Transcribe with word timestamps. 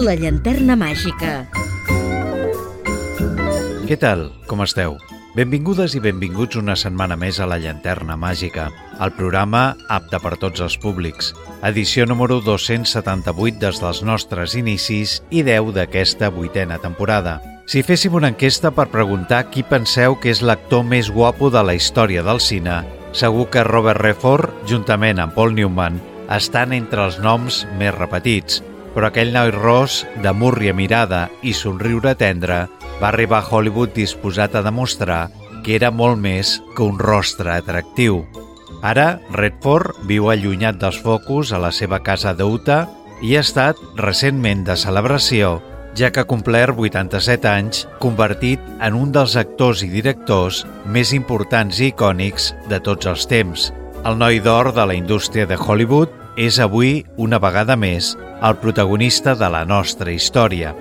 La 0.00 0.14
llanterna 0.16 0.78
màgica. 0.80 1.42
Què 3.84 3.96
tal? 4.00 4.22
Com 4.48 4.62
esteu? 4.64 4.94
Benvingudes 5.34 5.92
i 5.92 6.00
benvinguts 6.00 6.56
una 6.56 6.72
setmana 6.72 7.18
més 7.20 7.36
a 7.36 7.48
La 7.50 7.58
Llanterna 7.60 8.16
Màgica, 8.16 8.70
el 8.96 9.12
programa 9.18 9.74
apte 9.92 10.16
per 10.24 10.38
tots 10.40 10.64
els 10.64 10.78
públics. 10.80 11.34
Edició 11.68 12.06
número 12.08 12.38
278 12.46 13.60
des 13.60 13.82
dels 13.82 14.00
nostres 14.08 14.56
inicis 14.56 15.18
i 15.28 15.44
10 15.44 15.74
d'aquesta 15.76 16.32
vuitena 16.32 16.80
temporada. 16.80 17.36
Si 17.68 17.84
féssim 17.84 18.16
una 18.16 18.32
enquesta 18.32 18.72
per 18.72 18.88
preguntar 18.88 19.50
qui 19.52 19.66
penseu 19.68 20.16
que 20.16 20.32
és 20.32 20.40
l'actor 20.40 20.80
més 20.80 21.12
guapo 21.12 21.52
de 21.52 21.60
la 21.60 21.76
història 21.76 22.24
del 22.24 22.40
cine, 22.40 22.80
segur 23.12 23.50
que 23.52 23.68
Robert 23.68 24.00
Redford, 24.00 24.64
juntament 24.64 25.20
amb 25.20 25.36
Paul 25.36 25.52
Newman, 25.60 26.00
estan 26.32 26.72
entre 26.72 27.04
els 27.04 27.20
noms 27.20 27.66
més 27.76 27.92
repetits, 28.00 28.62
però 29.00 29.08
aquell 29.08 29.30
noi 29.32 29.48
ros, 29.48 30.02
de 30.20 30.28
múrria 30.36 30.74
mirada 30.76 31.22
i 31.40 31.54
somriure 31.56 32.10
tendre, 32.20 32.66
va 33.00 33.06
arribar 33.08 33.38
a 33.40 33.46
Hollywood 33.48 33.94
disposat 33.96 34.58
a 34.58 34.60
demostrar 34.60 35.30
que 35.64 35.72
era 35.78 35.88
molt 35.88 36.20
més 36.20 36.50
que 36.76 36.84
un 36.84 36.98
rostre 37.00 37.54
atractiu. 37.54 38.18
Ara, 38.84 39.22
Redford 39.32 40.04
viu 40.04 40.28
allunyat 40.28 40.76
dels 40.84 41.00
focus 41.00 41.54
a 41.56 41.62
la 41.64 41.72
seva 41.72 42.02
casa 42.04 42.34
d'Utah 42.36 42.82
i 43.24 43.38
ha 43.38 43.40
estat 43.40 43.80
recentment 43.96 44.66
de 44.68 44.76
celebració, 44.76 45.62
ja 45.96 46.12
que 46.12 46.20
ha 46.20 46.28
complert 46.28 46.76
87 46.76 47.48
anys, 47.48 47.86
convertit 48.04 48.60
en 48.84 49.00
un 49.00 49.16
dels 49.16 49.40
actors 49.40 49.80
i 49.80 49.88
directors 49.88 50.66
més 50.84 51.16
importants 51.16 51.80
i 51.80 51.88
icònics 51.94 52.52
de 52.68 52.84
tots 52.84 53.08
els 53.08 53.24
temps. 53.32 53.70
El 54.04 54.20
noi 54.20 54.44
d'or 54.44 54.74
de 54.76 54.84
la 54.84 55.00
indústria 55.00 55.48
de 55.48 55.56
Hollywood 55.56 56.19
és 56.36 56.58
avui, 56.60 57.04
una 57.16 57.38
vegada 57.42 57.76
més, 57.76 58.16
el 58.42 58.58
protagonista 58.62 59.34
de 59.34 59.48
la 59.50 59.64
nostra 59.64 60.12
història. 60.12 60.74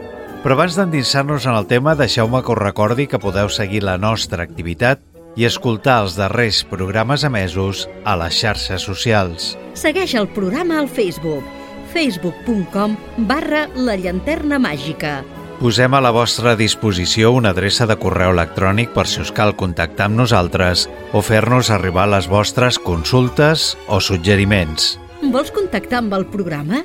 Però 0.44 0.56
abans 0.56 0.78
d'endinsar-nos 0.80 1.47
en 1.50 1.58
el 1.58 1.67
tema, 1.67 1.95
deixeu-me 2.00 2.44
que 2.44 2.53
us 2.53 2.61
recordi 2.61 3.08
que 3.08 3.19
podeu 3.19 3.50
seguir 3.50 3.83
la 3.83 3.97
nostra 3.97 4.44
activitat 4.44 5.02
i 5.36 5.45
escoltar 5.45 6.02
els 6.03 6.16
darrers 6.19 6.64
programes 6.67 7.23
emesos 7.28 7.88
a 8.06 8.16
les 8.19 8.39
xarxes 8.39 8.86
socials. 8.88 9.56
Segueix 9.73 10.16
el 10.16 10.30
programa 10.36 10.80
al 10.80 10.88
Facebook 10.88 11.44
facebook.com 11.89 12.95
barra 13.28 13.67
la 13.75 13.97
llanterna 13.97 14.59
màgica. 14.61 15.19
Posem 15.59 15.91
a 15.91 16.00
la 16.00 16.13
vostra 16.16 16.53
disposició 16.56 17.34
una 17.36 17.52
adreça 17.52 17.88
de 17.89 17.97
correu 18.00 18.31
electrònic 18.31 18.94
per 18.95 19.08
si 19.11 19.19
us 19.25 19.34
cal 19.36 19.58
contactar 19.59 20.08
amb 20.08 20.22
nosaltres 20.22 20.86
o 21.11 21.23
fer-nos 21.25 21.73
arribar 21.75 22.08
les 22.08 22.30
vostres 22.31 22.80
consultes 22.80 23.73
o 23.88 24.00
suggeriments. 24.00 24.95
Vols 25.20 25.52
contactar 25.52 26.00
amb 26.00 26.14
el 26.16 26.25
programa? 26.31 26.84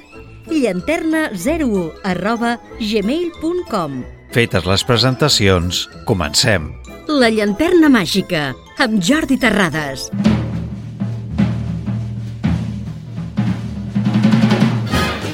llanterna01 0.51 1.85
arroba 2.05 2.57
gmail.com 2.81 4.01
Fetes 4.35 4.65
les 4.67 4.83
presentacions, 4.85 5.85
comencem. 6.09 6.73
La 7.07 7.31
llanterna 7.31 7.89
màgica, 7.89 8.49
amb 8.83 8.99
Jordi 8.99 9.39
Terrades. 9.39 10.09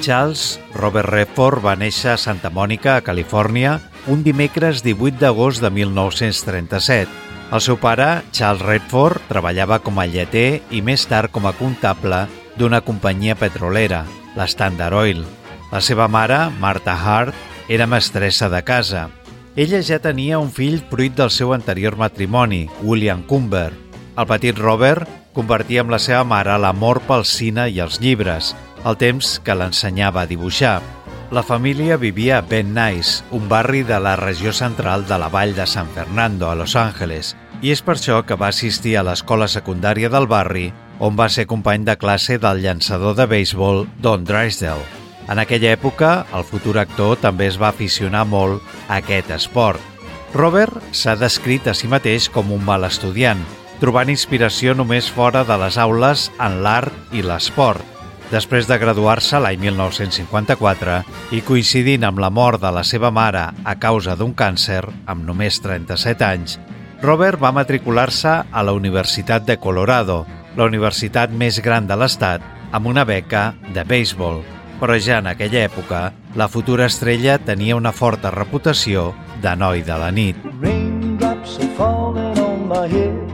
Charles 0.05 0.61
Robert 0.77 1.09
Redford 1.09 1.65
va 1.65 1.77
néixer 1.81 2.13
a 2.13 2.21
Santa 2.21 2.53
Mònica, 2.53 2.99
a 2.99 3.05
Califòrnia, 3.05 3.79
un 4.13 4.23
dimecres 4.27 4.85
18 4.85 5.17
d'agost 5.25 5.65
de 5.65 5.73
1937. 5.73 7.09
El 7.51 7.65
seu 7.65 7.81
pare, 7.81 8.21
Charles 8.31 8.63
Redford, 8.63 9.25
treballava 9.33 9.81
com 9.81 9.99
a 9.99 10.07
lleter 10.07 10.61
i 10.71 10.85
més 10.85 11.09
tard 11.09 11.33
com 11.33 11.49
a 11.49 11.57
comptable 11.57 12.27
d'una 12.57 12.81
companyia 12.81 13.37
petrolera, 13.37 14.05
la 14.37 14.47
Standard 14.47 14.97
Oil. 14.97 15.25
La 15.71 15.81
seva 15.81 16.09
mare, 16.09 16.49
Martha 16.59 16.95
Hart, 16.95 17.35
era 17.69 17.87
mestressa 17.87 18.49
de 18.49 18.63
casa. 18.65 19.09
Ella 19.57 19.83
ja 19.83 20.01
tenia 20.03 20.39
un 20.39 20.51
fill 20.51 20.81
fruit 20.91 21.15
del 21.15 21.31
seu 21.31 21.53
anterior 21.55 21.97
matrimoni, 21.97 22.69
William 22.83 23.23
Cumber. 23.27 23.71
El 24.17 24.27
petit 24.27 24.59
Robert 24.59 25.09
compartia 25.35 25.85
amb 25.85 25.95
la 25.95 26.01
seva 26.03 26.25
mare 26.27 26.57
l'amor 26.59 27.01
pel 27.07 27.25
cine 27.27 27.69
i 27.71 27.79
els 27.83 28.01
llibres, 28.03 28.55
el 28.85 28.99
temps 28.99 29.39
que 29.45 29.55
l'ensenyava 29.55 30.25
a 30.25 30.31
dibuixar. 30.31 30.81
La 31.31 31.45
família 31.47 31.97
vivia 31.97 32.39
a 32.39 32.43
Ben 32.43 32.75
Nice, 32.75 33.23
un 33.31 33.47
barri 33.49 33.85
de 33.87 34.01
la 34.03 34.17
regió 34.19 34.53
central 34.53 35.07
de 35.07 35.19
la 35.19 35.29
vall 35.31 35.55
de 35.55 35.67
San 35.67 35.87
Fernando, 35.95 36.51
a 36.51 36.57
Los 36.59 36.75
Angeles, 36.75 37.37
i 37.63 37.71
és 37.71 37.83
per 37.87 37.95
això 37.95 38.25
que 38.27 38.35
va 38.35 38.49
assistir 38.51 38.97
a 38.97 39.05
l'escola 39.07 39.47
secundària 39.47 40.11
del 40.11 40.27
barri, 40.27 40.73
on 41.01 41.17
va 41.17 41.31
ser 41.33 41.49
company 41.49 41.85
de 41.89 41.97
classe 41.97 42.37
del 42.39 42.61
llançador 42.63 43.17
de 43.17 43.27
béisbol 43.27 43.87
Don 44.05 44.25
Drysdale. 44.29 44.85
En 45.33 45.41
aquella 45.41 45.73
època, 45.73 46.27
el 46.37 46.45
futur 46.45 46.77
actor 46.79 47.17
també 47.23 47.49
es 47.49 47.57
va 47.61 47.71
aficionar 47.73 48.27
molt 48.29 48.61
a 48.89 49.01
aquest 49.01 49.31
esport. 49.35 49.81
Robert 50.35 50.77
s'ha 50.93 51.17
descrit 51.19 51.67
a 51.67 51.75
si 51.75 51.89
mateix 51.89 52.29
com 52.31 52.53
un 52.53 52.63
mal 52.65 52.85
estudiant, 52.87 53.41
trobant 53.81 54.13
inspiració 54.13 54.77
només 54.77 55.09
fora 55.11 55.43
de 55.49 55.57
les 55.59 55.79
aules 55.81 56.29
en 56.39 56.61
l'art 56.63 57.17
i 57.17 57.25
l'esport. 57.25 57.81
Després 58.31 58.69
de 58.69 58.77
graduar-se 58.79 59.41
l'any 59.43 59.59
1954 59.59 61.01
i 61.35 61.41
coincidint 61.43 62.05
amb 62.07 62.21
la 62.23 62.31
mort 62.31 62.61
de 62.63 62.71
la 62.71 62.85
seva 62.87 63.11
mare 63.11 63.49
a 63.65 63.75
causa 63.81 64.15
d'un 64.15 64.37
càncer, 64.37 64.85
amb 65.07 65.25
només 65.27 65.59
37 65.65 66.29
anys, 66.29 66.61
Robert 67.03 67.41
va 67.41 67.51
matricular-se 67.57 68.37
a 68.53 68.63
la 68.63 68.77
Universitat 68.77 69.47
de 69.49 69.57
Colorado, 69.57 70.27
la 70.57 70.67
universitat 70.67 71.31
més 71.31 71.61
gran 71.63 71.87
de 71.87 71.97
l'estat, 71.99 72.43
amb 72.73 72.87
una 72.87 73.05
beca 73.05 73.55
de 73.75 73.85
béisbol. 73.85 74.43
Però 74.81 74.97
ja 74.97 75.19
en 75.21 75.29
aquella 75.31 75.67
època, 75.67 76.13
la 76.35 76.49
futura 76.49 76.87
estrella 76.87 77.39
tenia 77.39 77.77
una 77.77 77.93
forta 77.93 78.31
reputació 78.31 79.11
de 79.43 79.55
noi 79.57 79.83
de 79.83 79.99
la 79.99 80.11
nit. 80.11 80.37
Raindrops 80.61 81.59
are 81.59 81.75
falling 81.77 82.39
on 82.39 82.69
my 82.69 82.87
head 82.87 83.31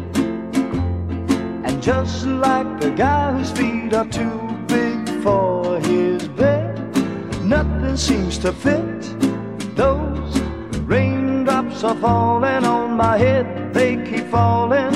And 1.65 1.83
just 1.83 2.27
like 2.27 2.81
the 2.81 2.91
guy 2.91 3.33
whose 3.33 3.51
feet 3.53 3.93
are 3.95 4.09
too 4.09 4.41
big 4.67 5.09
for 5.23 5.79
his 5.81 6.27
bed 6.29 6.79
Nothing 7.45 7.97
seems 7.97 8.39
to 8.39 8.53
fit 8.53 9.03
Those 9.77 10.41
raindrops 10.87 11.85
are 11.85 11.97
falling 11.97 12.65
on 12.65 12.97
my 12.97 13.19
head 13.19 13.73
They 13.75 13.97
keep 14.05 14.31
falling 14.31 14.95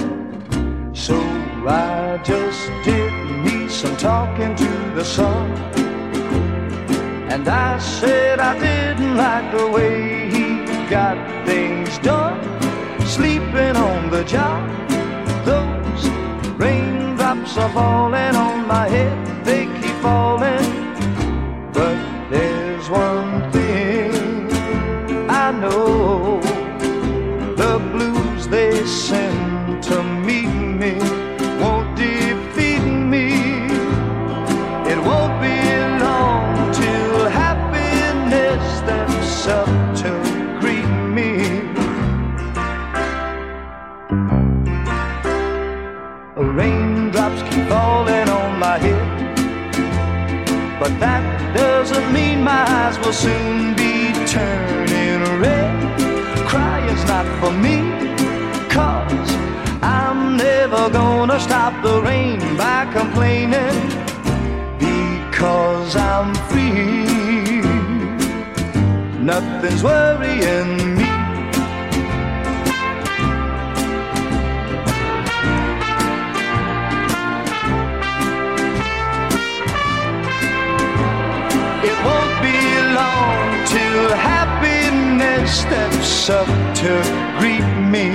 So 0.95 1.40
I 1.67 2.19
just 2.25 2.71
did 2.85 3.13
me 3.45 3.69
some 3.69 3.97
talking 3.97 4.55
to 4.57 4.93
the 4.95 5.05
sun. 5.05 5.51
And 7.31 7.47
I 7.49 7.79
said 7.79 8.41
I 8.41 8.59
didn't 8.59 9.17
like 9.17 9.51
the 9.57 9.69
way 9.69 10.31
he 10.31 10.65
got 10.89 11.17
things 11.47 11.99
done. 11.99 12.39
Sleeping 13.07 13.77
on 13.77 14.09
the 14.11 14.23
job 14.23 14.63
Those 15.45 16.09
raindrops 16.61 17.57
are 17.57 17.69
falling 17.71 18.37
on 18.37 18.69
my 18.69 18.89
head 18.89 19.30
that 51.01 51.23
doesn't 51.57 52.13
mean 52.13 52.45
my 52.45 52.63
eyes 52.79 52.99
will 52.99 53.13
soon 53.13 53.75
be 53.75 54.13
turning 54.27 55.41
red. 55.41 55.81
Crying's 56.47 57.05
not 57.07 57.27
for 57.41 57.53
me 57.53 57.77
Cause 58.69 59.31
I'm 59.83 60.37
never 60.37 60.91
gonna 60.91 61.39
stop 61.39 61.73
the 61.83 62.03
rain 62.03 62.39
by 62.57 62.87
complaining 62.93 63.77
Because 64.79 65.97
I'm 65.97 66.35
free. 66.49 67.61
Nothing's 69.23 69.83
worrying 69.83 70.97
me 70.97 71.10
steps 85.51 86.31
up 86.31 86.47
to 86.77 86.91
greet 87.39 87.67
me. 87.95 88.07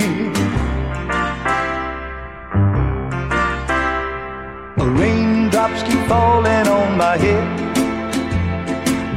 Raindrops 4.77 5.83
keep 5.83 5.99
falling 6.07 6.67
on 6.67 6.97
my 6.97 7.17
head, 7.17 7.47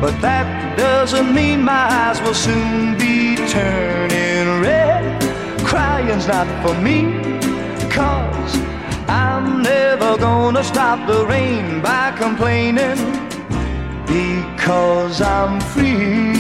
but 0.00 0.20
that 0.20 0.76
doesn't 0.76 1.32
mean 1.32 1.62
my 1.62 1.86
eyes 2.02 2.20
will 2.22 2.34
soon 2.34 2.98
be 2.98 3.36
turning 3.48 4.60
red. 4.60 5.22
Crying's 5.64 6.26
not 6.26 6.48
for 6.62 6.74
me, 6.82 6.98
cause 7.88 8.52
I'm 9.08 9.62
never 9.62 10.18
gonna 10.18 10.64
stop 10.64 11.06
the 11.06 11.24
rain 11.26 11.80
by 11.80 12.12
complaining. 12.18 12.98
Because 14.06 15.20
I'm 15.20 15.60
free, 15.60 16.37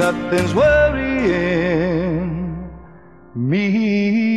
nothing's 0.00 0.54
worrying 0.54 2.30
me. 3.34 4.29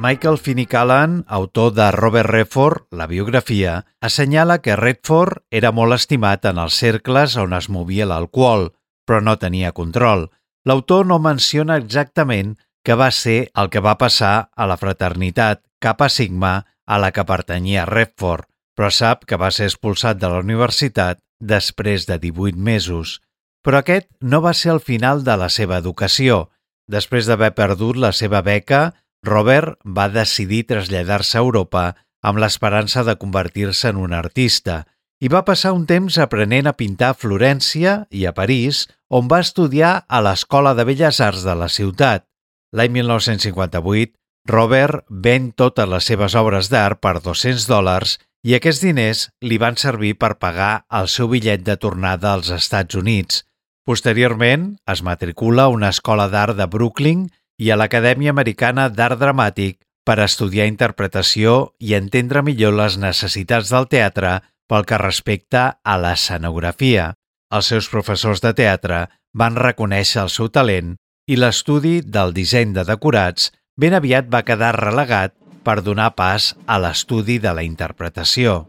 Michael 0.00 0.38
Finney-Callan, 0.38 1.26
autor 1.28 1.74
de 1.74 1.90
Robert 1.92 2.30
Redford, 2.30 2.86
la 2.90 3.06
biografia, 3.06 3.84
assenyala 4.00 4.62
que 4.64 4.72
Redford 4.74 5.42
era 5.50 5.74
molt 5.76 5.92
estimat 5.92 6.46
en 6.48 6.56
els 6.62 6.78
cercles 6.80 7.34
on 7.36 7.52
es 7.52 7.68
movia 7.68 8.06
l'alcohol, 8.08 8.70
però 9.04 9.20
no 9.20 9.34
tenia 9.36 9.74
control. 9.76 10.30
L'autor 10.64 11.04
no 11.04 11.18
menciona 11.20 11.76
exactament 11.76 12.54
què 12.80 12.96
va 12.96 13.10
ser 13.12 13.50
el 13.52 13.68
que 13.68 13.82
va 13.84 13.98
passar 14.00 14.48
a 14.56 14.68
la 14.70 14.78
fraternitat 14.80 15.60
Kappa 15.84 16.08
Sigma 16.08 16.54
a 16.88 16.96
la 16.96 17.12
que 17.12 17.26
pertanyia 17.28 17.84
Redford, 17.84 18.48
però 18.72 18.88
sap 18.88 19.28
que 19.28 19.36
va 19.36 19.52
ser 19.52 19.68
expulsat 19.68 20.16
de 20.16 20.32
la 20.32 20.40
universitat 20.40 21.20
després 21.44 22.08
de 22.08 22.16
18 22.24 22.56
mesos. 22.56 23.18
Però 23.60 23.84
aquest 23.84 24.08
no 24.24 24.40
va 24.40 24.56
ser 24.56 24.72
el 24.78 24.80
final 24.80 25.20
de 25.28 25.36
la 25.36 25.52
seva 25.52 25.76
educació. 25.76 26.46
Després 26.88 27.28
d'haver 27.28 27.52
perdut 27.52 28.00
la 28.00 28.14
seva 28.16 28.40
beca, 28.40 28.94
Robert 29.26 29.76
va 29.84 30.08
decidir 30.08 30.64
traslladar-se 30.68 31.38
a 31.38 31.44
Europa 31.44 31.84
amb 32.22 32.40
l'esperança 32.40 33.04
de 33.04 33.16
convertir-se 33.20 33.92
en 33.92 34.00
un 34.00 34.14
artista 34.16 34.84
i 35.20 35.28
va 35.28 35.44
passar 35.44 35.74
un 35.76 35.84
temps 35.88 36.16
aprenent 36.22 36.68
a 36.68 36.76
pintar 36.76 37.10
a 37.12 37.18
Florència 37.18 38.06
i 38.10 38.24
a 38.24 38.32
París, 38.32 38.86
on 39.12 39.28
va 39.28 39.42
estudiar 39.44 40.06
a 40.08 40.20
l'Escola 40.24 40.72
de 40.74 40.86
Belles 40.88 41.20
Arts 41.20 41.44
de 41.44 41.54
la 41.54 41.68
ciutat. 41.68 42.24
L'any 42.72 42.94
1958, 42.96 44.16
Robert 44.48 45.04
ven 45.10 45.50
totes 45.52 45.88
les 45.88 46.08
seves 46.08 46.34
obres 46.40 46.70
d'art 46.72 47.02
per 47.04 47.18
200 47.20 47.68
dòlars 47.68 48.16
i 48.48 48.56
aquests 48.56 48.80
diners 48.80 49.26
li 49.44 49.58
van 49.60 49.76
servir 49.76 50.14
per 50.16 50.38
pagar 50.40 50.86
el 50.88 51.10
seu 51.12 51.28
bitllet 51.28 51.66
de 51.66 51.76
tornada 51.76 52.32
als 52.32 52.48
Estats 52.56 52.96
Units. 52.96 53.44
Posteriorment, 53.84 54.78
es 54.88 55.02
matricula 55.04 55.66
a 55.66 55.74
una 55.74 55.90
escola 55.92 56.28
d'art 56.32 56.56
de 56.56 56.66
Brooklyn 56.70 57.28
i 57.60 57.70
a 57.70 57.76
l'Acadèmia 57.76 58.32
Americana 58.32 58.88
d'Art 58.88 59.20
Dramàtic 59.20 59.78
per 60.08 60.16
estudiar 60.24 60.68
interpretació 60.70 61.74
i 61.78 61.92
entendre 61.98 62.42
millor 62.42 62.72
les 62.78 62.96
necessitats 62.98 63.72
del 63.74 63.88
teatre 63.92 64.38
pel 64.70 64.86
que 64.88 65.00
respecta 65.02 65.64
a 65.84 65.96
l'escenografia. 66.00 67.10
Els 67.52 67.68
seus 67.72 67.90
professors 67.92 68.40
de 68.40 68.54
teatre 68.56 69.04
van 69.34 69.58
reconèixer 69.58 70.22
el 70.24 70.32
seu 70.32 70.48
talent 70.48 70.96
i 71.30 71.36
l'estudi 71.36 72.00
del 72.00 72.32
disseny 72.34 72.72
de 72.74 72.86
decorats 72.88 73.50
ben 73.76 73.94
aviat 73.98 74.30
va 74.32 74.46
quedar 74.46 74.72
relegat 74.78 75.36
per 75.66 75.80
donar 75.84 76.14
pas 76.16 76.54
a 76.66 76.80
l'estudi 76.80 77.38
de 77.38 77.52
la 77.54 77.66
interpretació. 77.66 78.64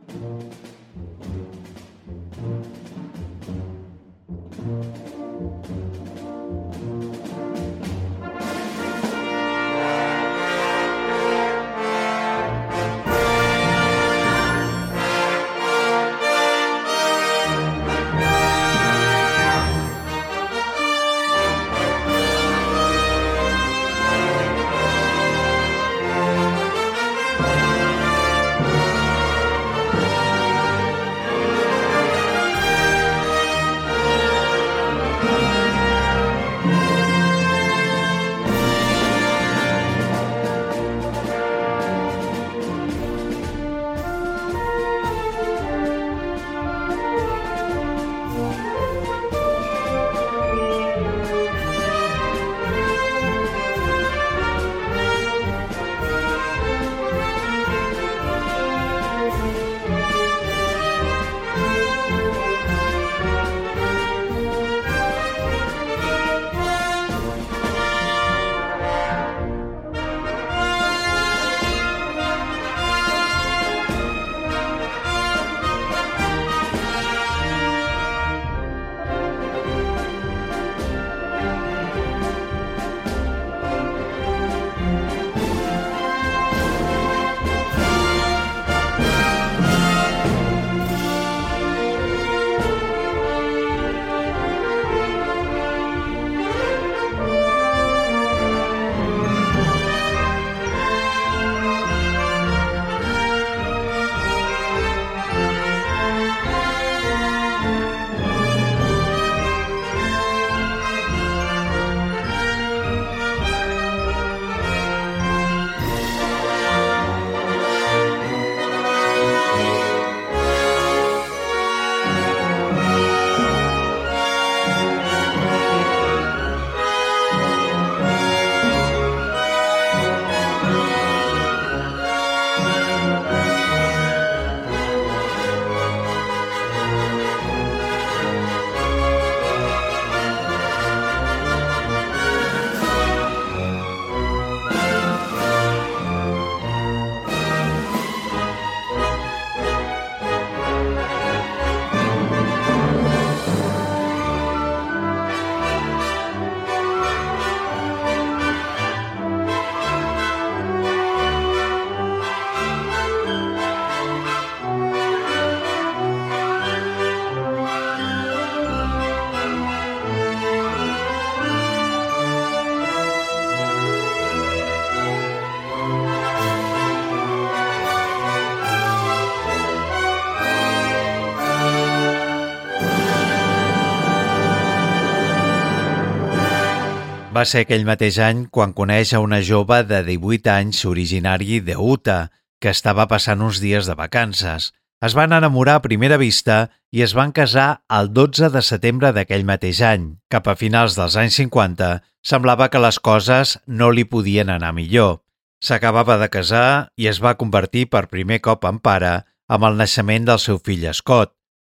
Va 187.31 187.45
ser 187.47 187.61
aquell 187.64 187.85
mateix 187.88 188.18
any 188.19 188.42
quan 188.52 188.73
coneix 188.76 189.14
a 189.16 189.21
una 189.23 189.38
jove 189.47 189.78
de 189.88 190.02
18 190.04 190.50
anys 190.52 190.81
originari 190.90 191.61
de 191.64 191.78
Utah 191.80 192.26
que 192.59 192.73
estava 192.76 193.06
passant 193.07 193.40
uns 193.45 193.61
dies 193.64 193.88
de 193.88 193.95
vacances. 193.95 194.73
Es 195.00 195.16
van 195.16 195.31
enamorar 195.31 195.78
a 195.80 195.83
primera 195.85 196.18
vista 196.19 196.57
i 196.92 197.06
es 197.06 197.14
van 197.16 197.31
casar 197.31 197.85
el 197.88 198.11
12 198.11 198.50
de 198.52 198.61
setembre 198.68 199.14
d'aquell 199.16 199.47
mateix 199.47 199.80
any. 199.80 200.09
Cap 200.28 200.50
a 200.52 200.57
finals 200.59 200.97
dels 201.00 201.16
anys 201.16 201.40
50, 201.40 202.02
semblava 202.19 202.68
que 202.68 202.83
les 202.83 203.00
coses 203.00 203.56
no 203.66 203.90
li 203.95 204.04
podien 204.04 204.52
anar 204.52 204.73
millor. 204.76 205.21
S'acabava 205.64 206.19
de 206.19 206.28
casar 206.33 206.92
i 207.00 207.07
es 207.07 207.23
va 207.23 207.38
convertir 207.40 207.85
per 207.88 208.09
primer 208.11 208.42
cop 208.44 208.68
en 208.68 208.83
pare 208.83 209.21
amb 209.47 209.69
el 209.69 209.80
naixement 209.80 210.28
del 210.28 210.44
seu 210.44 210.59
fill 210.59 210.83
Scott. 210.92 211.31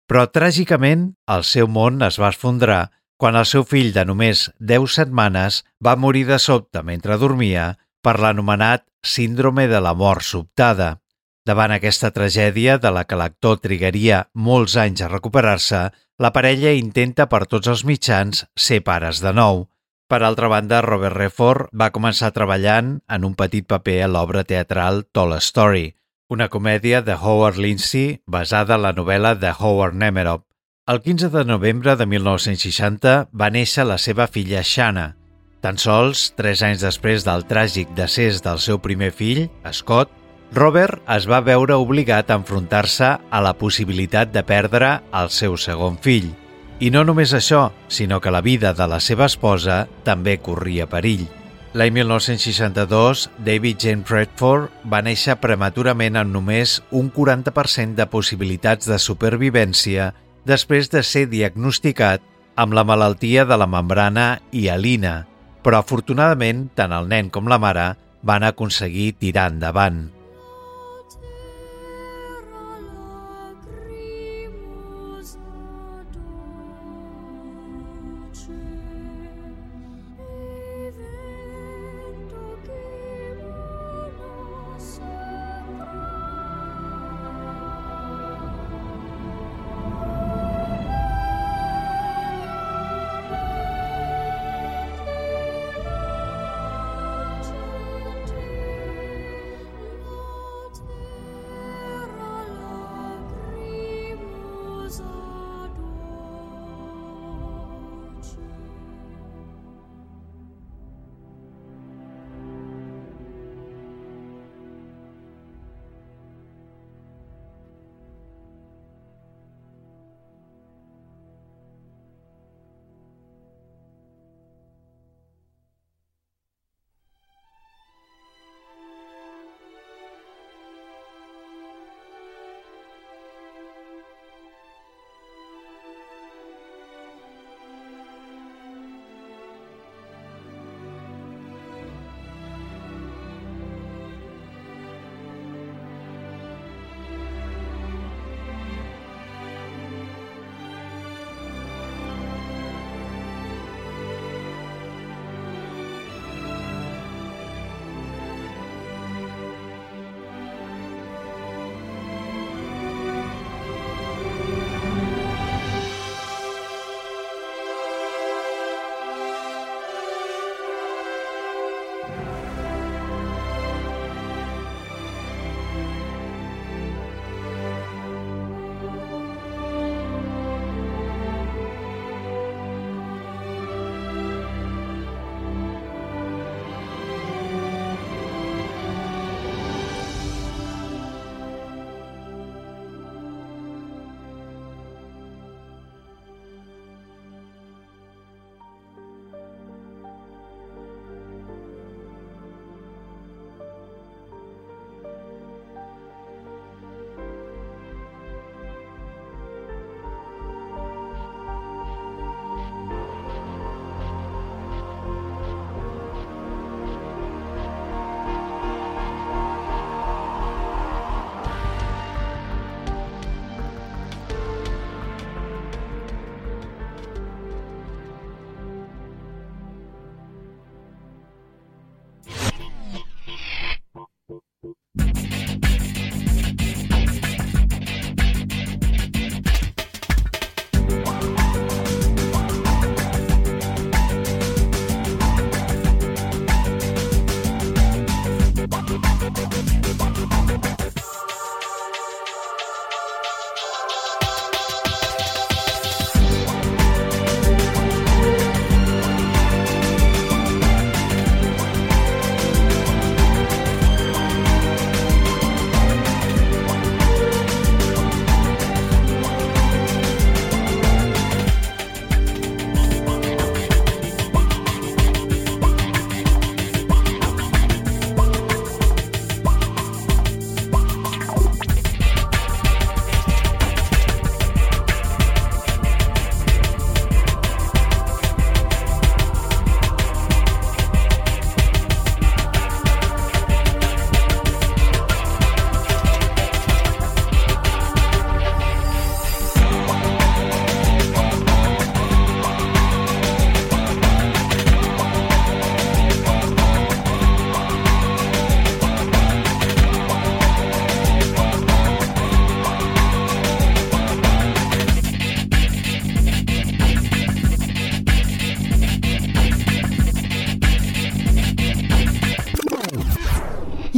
Però, 0.05 0.27
tràgicament, 0.27 1.13
el 1.31 1.47
seu 1.47 1.71
món 1.71 2.03
es 2.03 2.19
va 2.19 2.35
esfondrar 2.35 2.89
quan 3.17 3.35
el 3.39 3.47
seu 3.47 3.63
fill 3.63 3.93
de 3.95 4.03
només 4.05 4.49
10 4.59 4.97
setmanes 4.99 5.63
va 5.83 5.95
morir 5.95 6.25
de 6.27 6.39
sobte 6.39 6.83
mentre 6.83 7.17
dormia 7.21 7.75
per 8.03 8.17
l'anomenat 8.19 8.85
síndrome 9.05 9.67
de 9.71 9.81
la 9.81 9.93
mort 9.93 10.25
sobtada. 10.25 10.99
Davant 11.45 11.71
aquesta 11.75 12.09
tragèdia, 12.09 12.79
de 12.81 12.89
la 12.89 13.03
que 13.05 13.17
l'actor 13.19 13.59
trigaria 13.61 14.25
molts 14.33 14.75
anys 14.81 15.03
a 15.05 15.09
recuperar-se, 15.11 15.81
la 16.17 16.31
parella 16.33 16.71
intenta 16.73 17.27
per 17.29 17.45
tots 17.45 17.69
els 17.69 17.83
mitjans 17.85 18.45
ser 18.55 18.81
pares 18.81 19.21
de 19.21 19.33
nou. 19.33 19.67
Per 20.09 20.21
altra 20.21 20.49
banda, 20.49 20.81
Robert 20.85 21.17
Redford 21.17 21.69
va 21.73 21.91
començar 21.93 22.31
treballant 22.33 22.95
en 23.09 23.25
un 23.29 23.35
petit 23.37 23.65
paper 23.65 23.99
a 24.05 24.09
l'obra 24.09 24.43
teatral 24.43 25.03
Tall 25.13 25.37
Story, 25.37 25.93
una 26.29 26.49
comèdia 26.49 27.01
de 27.05 27.13
Howard 27.13 27.57
Lindsay 27.61 28.21
basada 28.25 28.77
en 28.79 28.85
la 28.85 28.93
novel·la 28.93 29.35
de 29.37 29.53
Howard 29.53 29.97
Nemerov. 29.97 30.41
El 30.87 31.01
15 31.01 31.29
de 31.29 31.41
novembre 31.49 31.95
de 31.97 32.05
1960 32.05 33.11
va 33.33 33.47
néixer 33.49 33.87
la 33.89 33.95
seva 33.97 34.27
filla 34.29 34.59
Shanna. 34.61 35.15
Tan 35.57 35.79
sols 35.81 36.27
tres 36.37 36.59
anys 36.61 36.83
després 36.85 37.23
del 37.25 37.41
tràgic 37.49 37.95
decés 37.97 38.43
del 38.45 38.59
seu 38.61 38.77
primer 38.77 39.07
fill, 39.09 39.47
Scott, 39.73 40.11
Robert 40.53 40.99
es 41.09 41.25
va 41.25 41.39
veure 41.41 41.73
obligat 41.81 42.29
a 42.29 42.37
enfrontar-se 42.37 43.07
a 43.17 43.39
la 43.41 43.55
possibilitat 43.57 44.29
de 44.29 44.43
perdre 44.45 44.91
el 45.09 45.31
seu 45.33 45.57
segon 45.57 45.97
fill. 45.97 46.27
I 46.77 46.91
no 46.93 47.01
només 47.01 47.33
això, 47.33 47.71
sinó 47.89 48.19
que 48.21 48.29
la 48.29 48.43
vida 48.45 48.75
de 48.77 48.85
la 48.85 48.99
seva 49.01 49.25
esposa 49.25 49.87
també 50.05 50.35
corria 50.37 50.85
perill. 50.85 51.25
L'any 51.73 51.95
1962, 51.97 53.25
David 53.41 53.81
Jane 53.81 54.05
Redford 54.05 54.85
va 54.85 55.01
néixer 55.01 55.39
prematurament 55.41 56.21
amb 56.21 56.37
només 56.37 56.77
un 56.93 57.09
40% 57.09 57.97
de 57.97 58.05
possibilitats 58.13 58.85
de 58.85 59.01
supervivència 59.01 60.11
després 60.45 60.89
de 60.93 61.01
ser 61.03 61.25
diagnosticat 61.31 62.23
amb 62.55 62.73
la 62.77 62.85
malaltia 62.87 63.45
de 63.45 63.57
la 63.59 63.67
membrana 63.67 64.39
hialina, 64.55 65.25
però 65.65 65.81
afortunadament 65.81 66.69
tant 66.77 66.93
el 66.95 67.09
nen 67.11 67.31
com 67.33 67.49
la 67.51 67.59
mare 67.59 67.93
van 68.25 68.45
aconseguir 68.47 69.15
tirar 69.19 69.49
endavant. 69.51 70.14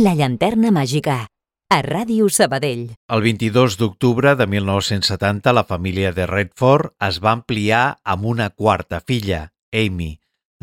La 0.08 0.14
llanterna 0.16 0.70
màgica, 0.72 1.16
a 1.68 1.78
Ràdio 1.84 2.30
Sabadell. 2.32 2.84
El 3.12 3.22
22 3.26 3.74
d'octubre 3.76 4.32
de 4.40 4.46
1970 4.48 5.52
la 5.52 5.66
família 5.68 6.14
de 6.16 6.24
Redford 6.30 6.94
es 7.08 7.18
va 7.26 7.34
ampliar 7.36 7.82
amb 8.14 8.30
una 8.30 8.48
quarta 8.50 9.02
filla, 9.04 9.42
Amy. 9.76 10.14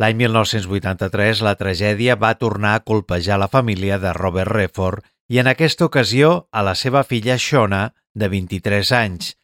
L'any 0.01 0.17
1983 0.23 1.43
la 1.45 1.53
tragèdia 1.61 2.17
va 2.23 2.31
tornar 2.41 2.73
a 2.79 2.85
colpejar 2.89 3.37
la 3.43 3.51
família 3.53 3.99
de 4.01 4.15
Robert 4.17 4.55
Redford 4.55 5.05
i 5.29 5.43
en 5.43 5.53
aquesta 5.53 5.91
ocasió 5.91 6.33
a 6.49 6.65
la 6.65 6.73
seva 6.73 7.05
filla 7.05 7.37
Shona, 7.37 7.83
de 8.15 8.33
23 8.33 8.95
anys. 9.03 9.35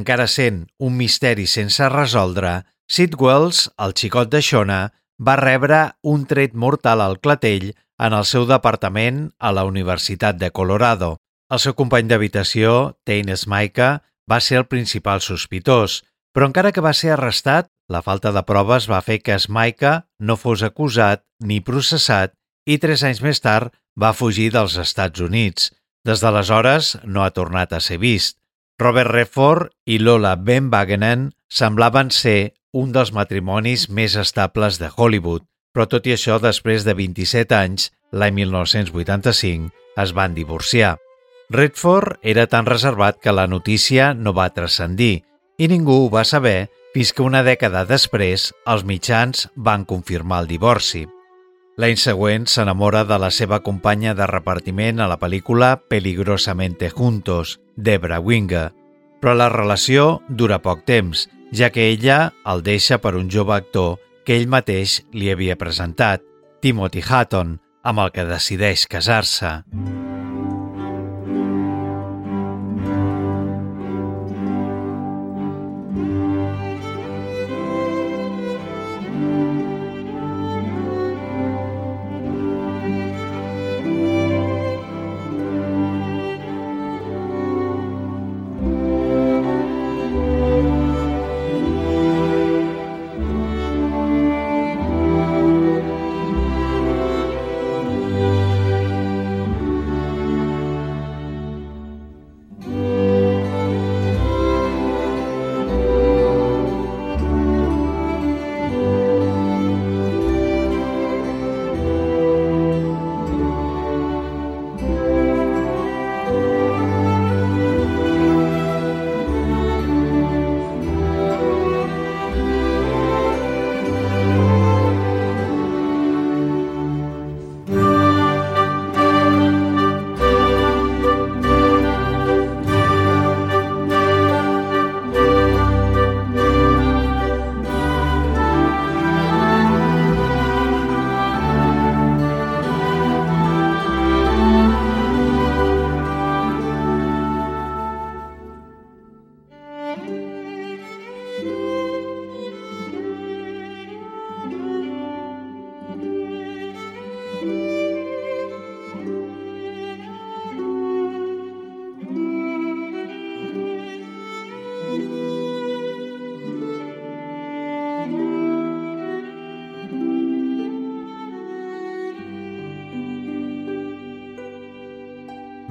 Encara 0.00 0.26
sent 0.26 0.64
un 0.82 0.98
misteri 0.98 1.46
sense 1.46 1.92
resoldre, 1.94 2.64
Sid 2.90 3.14
Wells, 3.22 3.68
el 3.78 3.94
xicot 3.94 4.34
de 4.34 4.42
Shona, 4.42 4.82
va 5.22 5.38
rebre 5.38 5.92
un 6.02 6.26
tret 6.26 6.58
mortal 6.58 7.06
al 7.06 7.20
clatell 7.22 7.70
en 7.98 8.16
el 8.16 8.24
seu 8.28 8.46
departament 8.48 9.28
a 9.38 9.52
la 9.52 9.64
Universitat 9.64 10.38
de 10.40 10.50
Colorado. 10.50 11.16
El 11.50 11.60
seu 11.62 11.74
company 11.78 12.08
d'habitació, 12.10 12.96
Tain 13.04 13.30
Smaika, 13.36 14.02
va 14.30 14.40
ser 14.40 14.58
el 14.62 14.66
principal 14.66 15.20
sospitós, 15.20 16.02
però 16.34 16.48
encara 16.48 16.72
que 16.72 16.82
va 16.84 16.94
ser 16.96 17.12
arrestat, 17.14 17.68
la 17.88 18.00
falta 18.02 18.32
de 18.32 18.42
proves 18.48 18.88
va 18.90 19.02
fer 19.04 19.20
que 19.22 19.36
Smaika 19.38 20.06
no 20.18 20.38
fos 20.40 20.64
acusat 20.64 21.22
ni 21.40 21.60
processat 21.60 22.32
i 22.66 22.78
tres 22.80 23.04
anys 23.04 23.20
més 23.22 23.42
tard 23.44 23.74
va 24.00 24.14
fugir 24.16 24.50
dels 24.54 24.78
Estats 24.80 25.20
Units. 25.20 25.70
Des 26.04 26.20
d'aleshores 26.20 26.96
no 27.04 27.22
ha 27.24 27.32
tornat 27.36 27.72
a 27.72 27.80
ser 27.80 28.00
vist. 28.00 28.38
Robert 28.80 29.12
Redford 29.12 29.70
i 29.86 30.00
Lola 30.00 30.34
Ben 30.36 30.70
Wagenen 30.72 31.30
semblaven 31.52 32.10
ser 32.10 32.54
un 32.74 32.90
dels 32.92 33.12
matrimonis 33.14 33.86
més 33.88 34.16
estables 34.18 34.80
de 34.80 34.90
Hollywood, 34.90 35.44
però 35.74 35.88
tot 35.90 36.06
i 36.06 36.14
això, 36.14 36.38
després 36.38 36.86
de 36.86 36.94
27 36.94 37.56
anys, 37.58 37.90
l'any 38.14 38.38
1985, 38.38 39.72
es 39.98 40.14
van 40.14 40.34
divorciar. 40.34 40.94
Redford 41.50 42.22
era 42.22 42.46
tan 42.46 42.66
reservat 42.66 43.18
que 43.20 43.34
la 43.34 43.46
notícia 43.46 44.14
no 44.14 44.32
va 44.32 44.52
transcendir 44.54 45.24
i 45.58 45.68
ningú 45.68 46.04
ho 46.04 46.08
va 46.10 46.24
saber 46.24 46.70
fins 46.94 47.12
que 47.12 47.26
una 47.26 47.42
dècada 47.42 47.84
després 47.84 48.52
els 48.70 48.86
mitjans 48.86 49.48
van 49.54 49.84
confirmar 49.84 50.44
el 50.44 50.48
divorci. 50.48 51.04
L'any 51.76 51.98
següent 51.98 52.46
s'enamora 52.46 53.02
de 53.04 53.18
la 53.18 53.32
seva 53.34 53.58
companya 53.66 54.14
de 54.14 54.28
repartiment 54.30 55.02
a 55.02 55.08
la 55.10 55.18
pel·lícula 55.18 55.74
Peligrosamente 55.90 56.90
Juntos, 56.90 57.58
Debra 57.74 58.20
Winger, 58.22 58.70
però 59.20 59.34
la 59.34 59.50
relació 59.50 60.22
dura 60.28 60.60
poc 60.62 60.84
temps 60.86 61.26
ja 61.50 61.70
que 61.74 61.88
ella 61.90 62.32
el 62.46 62.62
deixa 62.62 63.00
per 63.02 63.16
un 63.18 63.26
jove 63.30 63.56
actor 63.56 63.98
que 64.24 64.36
ell 64.38 64.48
mateix 64.50 65.02
li 65.12 65.30
havia 65.32 65.58
presentat, 65.60 66.24
Timothy 66.64 67.04
Hutton, 67.04 67.58
amb 67.84 68.06
el 68.06 68.14
que 68.16 68.24
decideix 68.28 68.88
casar-se. 68.88 69.58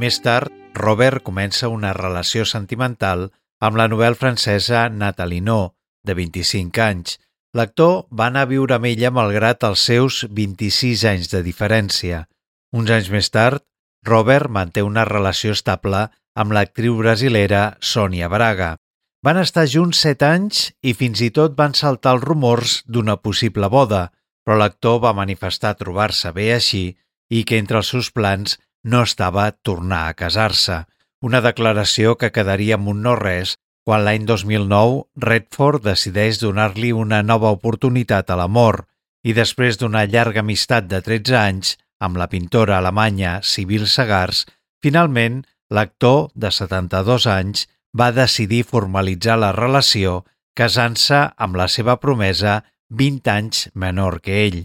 Més 0.04 0.18
tard, 0.20 0.52
Robert 0.76 1.24
comença 1.24 1.70
una 1.72 1.94
relació 1.96 2.44
sentimental 2.50 3.30
amb 3.64 3.78
la 3.80 3.86
novel 3.88 4.18
francesa 4.20 4.90
Nathalie 4.92 5.40
No, 5.40 5.78
de 6.04 6.16
25 6.18 6.82
anys. 6.84 7.14
L'actor 7.56 7.94
va 8.12 8.26
anar 8.28 8.42
a 8.44 8.50
viure 8.50 8.76
amb 8.76 8.90
ella 8.90 9.14
malgrat 9.16 9.64
els 9.64 9.86
seus 9.88 10.18
26 10.40 11.06
anys 11.12 11.30
de 11.32 11.40
diferència. 11.46 12.26
Uns 12.76 12.92
anys 12.92 13.08
més 13.14 13.32
tard, 13.32 13.64
Robert 14.04 14.52
manté 14.52 14.84
una 14.84 15.06
relació 15.08 15.56
estable 15.56 16.02
amb 16.36 16.52
l'actriu 16.52 17.00
brasilera 17.00 17.64
Sònia 17.80 18.28
Braga. 18.34 18.74
Van 19.24 19.40
estar 19.40 19.70
junts 19.72 20.04
set 20.04 20.28
anys 20.28 20.66
i 20.84 20.98
fins 21.00 21.24
i 21.24 21.32
tot 21.32 21.56
van 21.56 21.80
saltar 21.80 22.18
els 22.18 22.28
rumors 22.28 22.76
d'una 22.90 23.16
possible 23.24 23.72
boda, 23.72 24.10
però 24.44 24.60
l'actor 24.60 25.00
va 25.08 25.16
manifestar 25.16 25.78
trobar-se 25.80 26.36
bé 26.36 26.52
així 26.58 26.90
i 27.32 27.48
que 27.48 27.62
entre 27.64 27.80
els 27.80 27.96
seus 27.96 28.12
plans 28.12 28.60
no 28.84 29.04
estava 29.08 29.52
tornar 29.52 30.08
a 30.08 30.16
casar-se, 30.20 30.84
una 31.24 31.40
declaració 31.42 32.18
que 32.20 32.32
quedaria 32.36 32.76
amb 32.78 32.90
un 32.92 33.04
no-res 33.06 33.56
quan 33.88 34.04
l'any 34.06 34.26
2009 34.28 35.04
Redford 35.28 35.84
decideix 35.88 36.40
donar-li 36.42 36.92
una 36.96 37.22
nova 37.24 37.52
oportunitat 37.56 38.32
a 38.32 38.40
l'amor 38.40 38.84
i 39.24 39.36
després 39.36 39.80
d'una 39.80 40.04
llarga 40.06 40.44
amistat 40.44 40.88
de 40.92 41.00
13 41.04 41.38
anys 41.40 41.78
amb 42.04 42.20
la 42.20 42.28
pintora 42.28 42.78
alemanya 42.78 43.40
Sibyl 43.44 43.88
Sagars, 43.88 44.44
finalment 44.84 45.44
l'actor 45.72 46.30
de 46.36 46.52
72 46.52 47.28
anys 47.32 47.68
va 47.98 48.12
decidir 48.12 48.64
formalitzar 48.68 49.38
la 49.40 49.54
relació 49.56 50.24
casant-se 50.60 51.24
amb 51.38 51.56
la 51.60 51.70
seva 51.72 51.98
promesa 52.04 52.62
20 52.90 53.32
anys 53.32 53.68
menor 53.74 54.20
que 54.22 54.44
ell. 54.46 54.60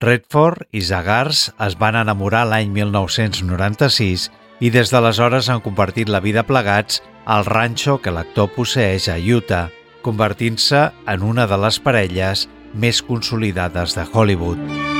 Redford 0.00 0.68
i 0.70 0.80
Zagars 0.86 1.48
es 1.66 1.74
van 1.78 1.96
enamorar 1.98 2.44
l'any 2.46 2.68
1996 2.70 4.28
i 4.62 4.70
des 4.70 4.92
d'aleshores 4.94 5.48
han 5.50 5.62
compartit 5.64 6.12
la 6.12 6.20
vida 6.22 6.44
plegats 6.46 7.00
al 7.26 7.42
ranxo 7.48 7.96
que 7.98 8.12
l'actor 8.14 8.52
posseix 8.54 9.08
a 9.10 9.18
Utah, 9.18 9.66
convertint-se 10.06 10.84
en 11.14 11.26
una 11.26 11.48
de 11.50 11.58
les 11.66 11.80
parelles 11.82 12.46
més 12.74 13.02
consolidades 13.02 13.98
de 13.98 14.06
Hollywood. 14.06 14.97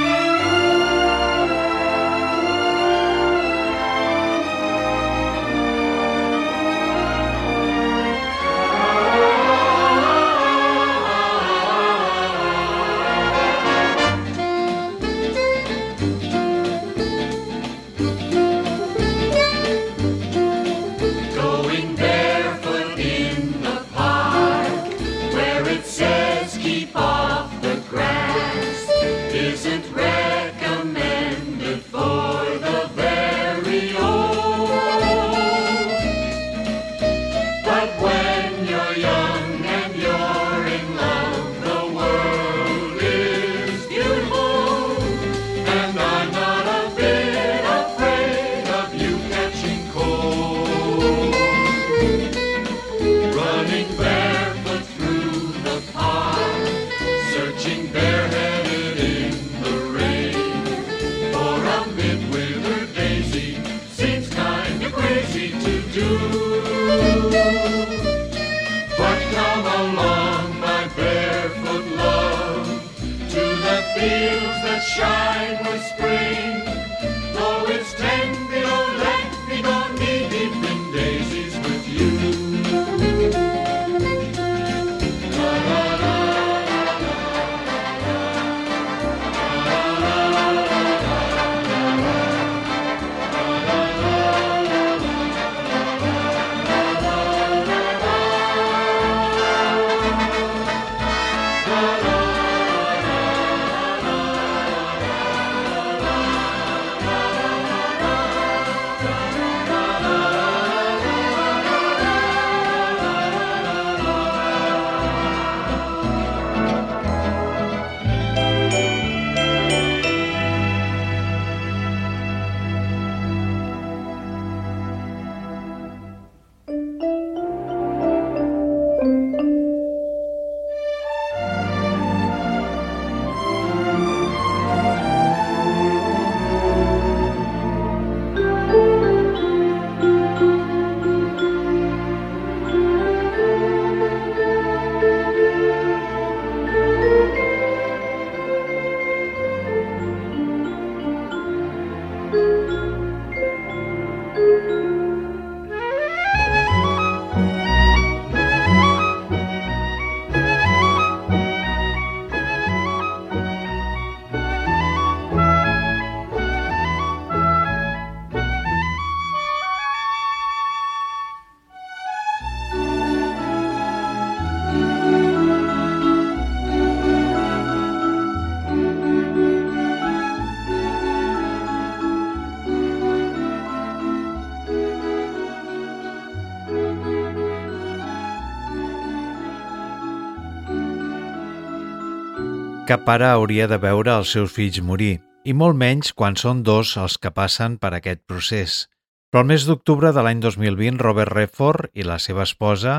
Cap 192.88 193.02
pare 193.04 193.26
hauria 193.28 193.66
de 193.68 193.76
veure 193.76 194.14
els 194.16 194.30
seus 194.32 194.54
fills 194.56 194.78
morir, 194.80 195.18
i 195.44 195.52
molt 195.52 195.76
menys 195.76 196.14
quan 196.16 196.38
són 196.40 196.62
dos 196.64 196.94
els 196.96 197.18
que 197.20 197.28
passen 197.36 197.74
per 197.76 197.90
aquest 197.92 198.22
procés. 198.24 198.86
Però 199.28 199.42
el 199.44 199.50
mes 199.50 199.66
d'octubre 199.68 200.08
de 200.16 200.24
l'any 200.24 200.40
2020, 200.40 200.96
Robert 201.04 201.34
Redford 201.36 201.90
i 201.92 202.06
la 202.08 202.16
seva 202.16 202.46
esposa 202.48 202.94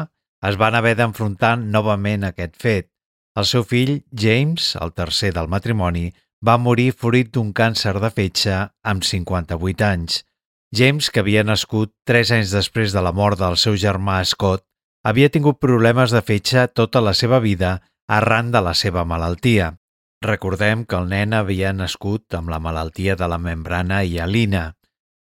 es 0.46 0.60
van 0.62 0.78
haver 0.78 0.94
d'enfrontar 1.00 1.56
novament 1.64 2.28
a 2.28 2.30
aquest 2.36 2.62
fet. 2.62 2.92
El 3.34 3.50
seu 3.50 3.66
fill, 3.66 3.96
James, 4.14 4.76
el 4.78 4.94
tercer 4.94 5.34
del 5.34 5.50
matrimoni, 5.50 6.12
va 6.46 6.60
morir 6.62 6.92
fruit 6.94 7.34
d'un 7.34 7.50
càncer 7.50 7.98
de 7.98 8.14
fetge 8.14 8.62
amb 8.86 9.02
58 9.02 9.90
anys. 9.90 10.22
James, 10.70 11.10
que 11.10 11.26
havia 11.26 11.42
nascut 11.42 11.96
tres 12.06 12.30
anys 12.30 12.54
després 12.54 12.94
de 12.94 13.02
la 13.02 13.16
mort 13.24 13.42
del 13.42 13.58
seu 13.58 13.74
germà 13.74 14.22
Scott, 14.22 14.68
havia 15.02 15.34
tingut 15.34 15.58
problemes 15.58 16.14
de 16.14 16.22
fetge 16.22 16.70
tota 16.78 17.02
la 17.02 17.18
seva 17.18 17.42
vida 17.42 17.80
arran 18.10 18.50
de 18.52 18.62
la 18.66 18.74
seva 18.74 19.06
malaltia. 19.06 19.76
Recordem 20.26 20.84
que 20.90 20.98
el 20.98 21.08
nen 21.14 21.36
havia 21.38 21.72
nascut 21.78 22.34
amb 22.36 22.50
la 22.50 22.60
malaltia 22.60 23.16
de 23.16 23.28
la 23.30 23.38
membrana 23.38 24.02
hialina. 24.04 24.74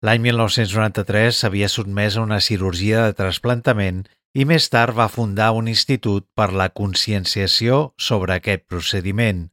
L'any 0.01 0.23
1993 0.23 1.41
s'havia 1.43 1.67
sotmès 1.67 2.15
a 2.15 2.23
una 2.23 2.39
cirurgia 2.39 3.03
de 3.05 3.17
trasplantament 3.17 4.05
i 4.33 4.45
més 4.47 4.69
tard 4.71 4.95
va 4.95 5.09
fundar 5.11 5.51
un 5.57 5.67
institut 5.67 6.25
per 6.39 6.53
la 6.55 6.69
conscienciació 6.69 7.79
sobre 7.99 8.37
aquest 8.39 8.63
procediment. 8.71 9.49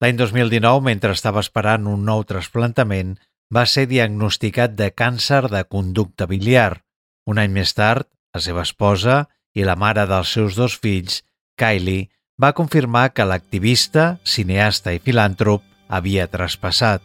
L'any 0.00 0.16
2019, 0.16 0.80
mentre 0.86 1.12
estava 1.12 1.42
esperant 1.44 1.84
un 1.86 2.06
nou 2.08 2.24
trasplantament, 2.24 3.18
va 3.52 3.66
ser 3.66 3.84
diagnosticat 3.90 4.72
de 4.78 4.88
càncer 4.96 5.42
de 5.52 5.60
conducta 5.68 6.26
biliar. 6.30 6.80
Un 7.28 7.42
any 7.42 7.52
més 7.52 7.74
tard, 7.76 8.08
la 8.32 8.40
seva 8.40 8.64
esposa 8.64 9.26
i 9.52 9.66
la 9.68 9.76
mare 9.76 10.06
dels 10.08 10.32
seus 10.32 10.56
dos 10.56 10.78
fills, 10.80 11.20
Kylie, 11.60 12.08
va 12.40 12.54
confirmar 12.56 13.10
que 13.12 13.26
l'activista, 13.28 14.04
cineasta 14.24 14.94
i 14.96 15.00
filàntrop 15.04 15.64
havia 15.92 16.26
traspassat. 16.30 17.02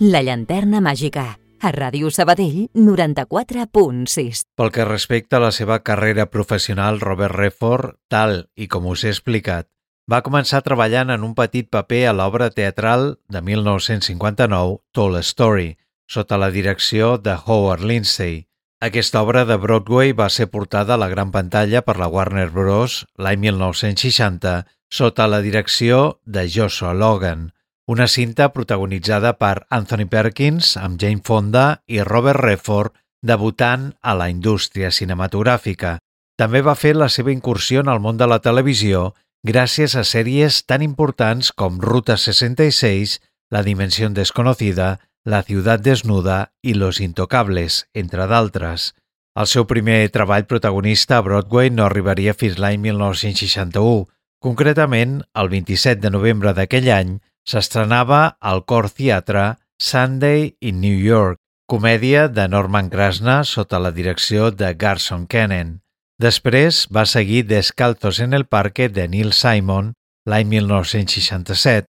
La 0.00 0.24
llanterna 0.26 0.80
màgica, 0.82 1.36
a 1.62 1.70
Ràdio 1.70 2.08
Sabadell 2.10 2.64
94.6. 2.74 4.40
Pel 4.58 4.72
que 4.74 4.86
respecta 4.88 5.38
a 5.38 5.44
la 5.44 5.52
seva 5.54 5.78
carrera 5.86 6.26
professional, 6.32 6.98
Robert 6.98 7.36
Redford, 7.38 7.94
tal 8.10 8.48
i 8.58 8.66
com 8.66 8.88
us 8.90 9.04
he 9.04 9.12
explicat, 9.14 9.68
va 10.10 10.24
començar 10.26 10.64
treballant 10.66 11.14
en 11.14 11.22
un 11.22 11.36
petit 11.38 11.70
paper 11.70 12.08
a 12.10 12.16
l'obra 12.18 12.50
teatral 12.50 13.20
de 13.30 13.40
1959 13.40 14.82
Tall 14.90 15.20
Story, 15.22 15.70
sota 16.10 16.42
la 16.42 16.50
direcció 16.50 17.14
de 17.16 17.38
Howard 17.46 17.86
Lindsay. 17.86 18.48
Aquesta 18.82 19.22
obra 19.22 19.46
de 19.46 19.56
Broadway 19.62 20.10
va 20.12 20.26
ser 20.28 20.50
portada 20.50 20.98
a 20.98 21.00
la 21.00 21.08
gran 21.08 21.30
pantalla 21.30 21.86
per 21.86 22.00
la 22.02 22.10
Warner 22.10 22.50
Bros. 22.50 23.04
l'any 23.14 23.46
1960 23.46 24.64
sota 24.90 25.30
la 25.30 25.40
direcció 25.40 26.20
de 26.26 26.48
Joshua 26.50 26.92
Logan, 26.94 27.53
una 27.86 28.06
cinta 28.08 28.52
protagonitzada 28.52 29.34
per 29.36 29.66
Anthony 29.68 30.06
Perkins 30.08 30.76
amb 30.80 30.96
Jane 31.00 31.20
Fonda 31.24 31.82
i 31.86 32.00
Robert 32.02 32.40
Redford 32.40 32.94
debutant 33.22 33.92
a 34.00 34.14
la 34.16 34.30
indústria 34.32 34.90
cinematogràfica. 34.90 35.98
També 36.40 36.62
va 36.64 36.74
fer 36.74 36.94
la 36.96 37.08
seva 37.08 37.32
incursió 37.32 37.84
en 37.84 37.90
el 37.92 38.00
món 38.00 38.16
de 38.16 38.28
la 38.28 38.40
televisió 38.40 39.12
gràcies 39.44 39.94
a 39.96 40.04
sèries 40.08 40.64
tan 40.64 40.82
importants 40.82 41.52
com 41.52 41.80
Ruta 41.80 42.16
66, 42.16 43.20
La 43.52 43.62
Dimensió 43.62 44.08
Desconocida, 44.08 44.98
La 45.24 45.42
Ciutat 45.42 45.84
Desnuda 45.84 46.52
i 46.62 46.74
Los 46.74 47.00
Intocables, 47.00 47.84
entre 47.94 48.26
d'altres. 48.26 48.94
El 49.36 49.46
seu 49.50 49.66
primer 49.66 50.08
treball 50.14 50.46
protagonista 50.46 51.18
a 51.18 51.22
Broadway 51.26 51.70
no 51.70 51.84
arribaria 51.84 52.34
fins 52.34 52.58
l'any 52.58 52.80
1961. 52.80 54.06
Concretament, 54.40 55.22
el 55.34 55.48
27 55.52 56.00
de 56.00 56.12
novembre 56.12 56.52
d'aquell 56.56 56.90
any, 56.92 57.16
s'estrenava 57.44 58.36
al 58.40 58.64
Cor 58.64 58.90
Theatre 58.90 59.54
Sunday 59.78 60.56
in 60.60 60.80
New 60.80 60.98
York, 60.98 61.40
comèdia 61.68 62.28
de 62.28 62.48
Norman 62.48 62.90
Krasna 62.90 63.42
sota 63.44 63.80
la 63.80 63.92
direcció 63.92 64.50
de 64.50 64.74
Garson 64.74 65.26
Kennen. 65.26 65.80
Després 66.20 66.86
va 66.94 67.04
seguir 67.10 67.44
Descalzos 67.50 68.20
en 68.20 68.34
el 68.34 68.46
Parque 68.46 68.88
de 68.88 69.08
Neil 69.08 69.32
Simon 69.32 69.92
l'any 70.24 70.46
1967. 70.48 71.88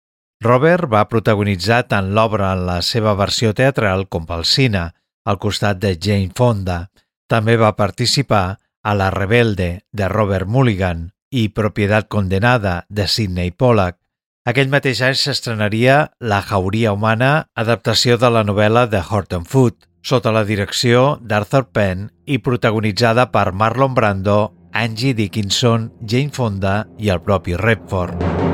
Robert 0.43 0.89
va 0.93 1.07
protagonitzar 1.09 1.87
tant 1.89 2.13
l'obra 2.17 2.53
en 2.57 2.67
la 2.69 2.81
seva 2.83 3.15
versió 3.17 3.53
teatral 3.57 4.07
com 4.09 4.27
pel 4.29 4.45
cine, 4.45 4.91
al 5.25 5.39
costat 5.43 5.81
de 5.83 5.97
Jane 5.97 6.33
Fonda. 6.37 6.89
També 7.29 7.57
va 7.57 7.77
participar 7.77 8.59
a 8.83 8.95
La 8.95 9.11
Rebelde, 9.11 9.83
de 9.93 10.09
Robert 10.09 10.47
Mulligan, 10.47 11.11
i 11.31 11.49
Propietat 11.49 12.09
condenada, 12.09 12.85
de 12.89 13.09
Sidney 13.09 13.51
Pollack. 13.51 13.99
Aquell 14.47 14.69
mateix 14.71 15.01
any 15.03 15.17
s'estrenaria 15.19 15.97
La 16.33 16.39
jauria 16.47 16.93
humana, 16.95 17.31
adaptació 17.59 18.15
de 18.23 18.31
la 18.31 18.45
novel·la 18.47 18.85
de 18.93 19.01
Horton 19.03 19.43
Foote, 19.43 19.89
sota 20.07 20.31
la 20.31 20.45
direcció 20.47 21.17
d'Arthur 21.19 21.65
Penn 21.75 22.07
i 22.31 22.39
protagonitzada 22.39 23.27
per 23.35 23.49
Marlon 23.51 23.99
Brando, 23.99 24.41
Angie 24.71 25.19
Dickinson, 25.19 25.91
Jane 26.07 26.31
Fonda 26.31 26.85
i 27.03 27.11
el 27.11 27.27
propi 27.27 27.59
Redford. 27.59 28.46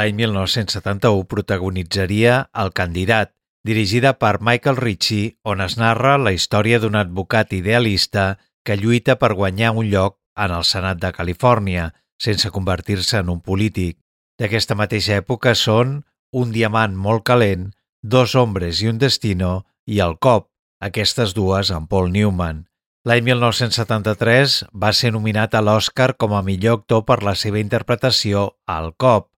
L'any 0.00 0.14
1971 0.16 1.26
protagonitzaria 1.28 2.36
El 2.62 2.70
candidat, 2.72 3.34
dirigida 3.68 4.14
per 4.16 4.38
Michael 4.40 4.78
Ritchie, 4.78 5.34
on 5.44 5.60
es 5.60 5.74
narra 5.76 6.14
la 6.16 6.32
història 6.32 6.78
d'un 6.80 6.94
advocat 6.96 7.52
idealista 7.52 8.38
que 8.64 8.78
lluita 8.80 9.18
per 9.20 9.34
guanyar 9.36 9.74
un 9.76 9.90
lloc 9.92 10.16
en 10.40 10.54
el 10.56 10.64
Senat 10.64 11.02
de 11.02 11.10
Califòrnia, 11.12 11.90
sense 12.16 12.48
convertir-se 12.54 13.20
en 13.20 13.28
un 13.28 13.42
polític. 13.44 13.98
D'aquesta 14.40 14.78
mateixa 14.78 15.18
època 15.20 15.52
són 15.54 16.00
Un 16.32 16.52
diamant 16.54 16.96
molt 16.96 17.26
calent, 17.26 17.72
Dos 18.00 18.36
hombres 18.38 18.80
i 18.80 18.88
un 18.88 19.02
destino 19.02 19.66
i 19.84 20.00
El 20.00 20.16
cop, 20.16 20.46
aquestes 20.80 21.34
dues 21.36 21.74
amb 21.76 21.90
Paul 21.90 22.08
Newman. 22.14 22.64
L'any 23.04 23.26
1973 23.26 24.62
va 24.72 24.94
ser 24.96 25.12
nominat 25.12 25.58
a 25.58 25.60
l'Oscar 25.60 26.14
com 26.16 26.32
a 26.32 26.40
millor 26.46 26.80
actor 26.80 27.04
per 27.04 27.20
la 27.26 27.34
seva 27.34 27.60
interpretació 27.60 28.54
al 28.64 28.94
Cop. 28.96 29.29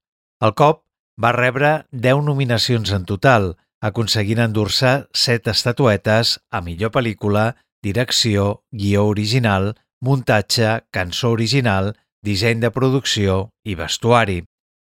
El 0.43 0.55
Cop 0.59 0.81
va 1.23 1.31
rebre 1.37 1.69
10 2.05 2.25
nominacions 2.27 2.91
en 2.97 3.05
total, 3.07 3.53
aconseguint 3.89 4.41
endur-se 4.43 4.93
7 5.25 5.53
estatuetes 5.55 6.33
a 6.51 6.61
millor 6.67 6.91
pel·lícula, 6.97 7.53
direcció, 7.87 8.65
guió 8.73 9.05
original, 9.11 9.75
muntatge, 10.03 10.81
cançó 10.91 11.31
original, 11.37 11.93
disseny 12.27 12.59
de 12.63 12.71
producció 12.75 13.37
i 13.63 13.77
vestuari. 13.79 14.41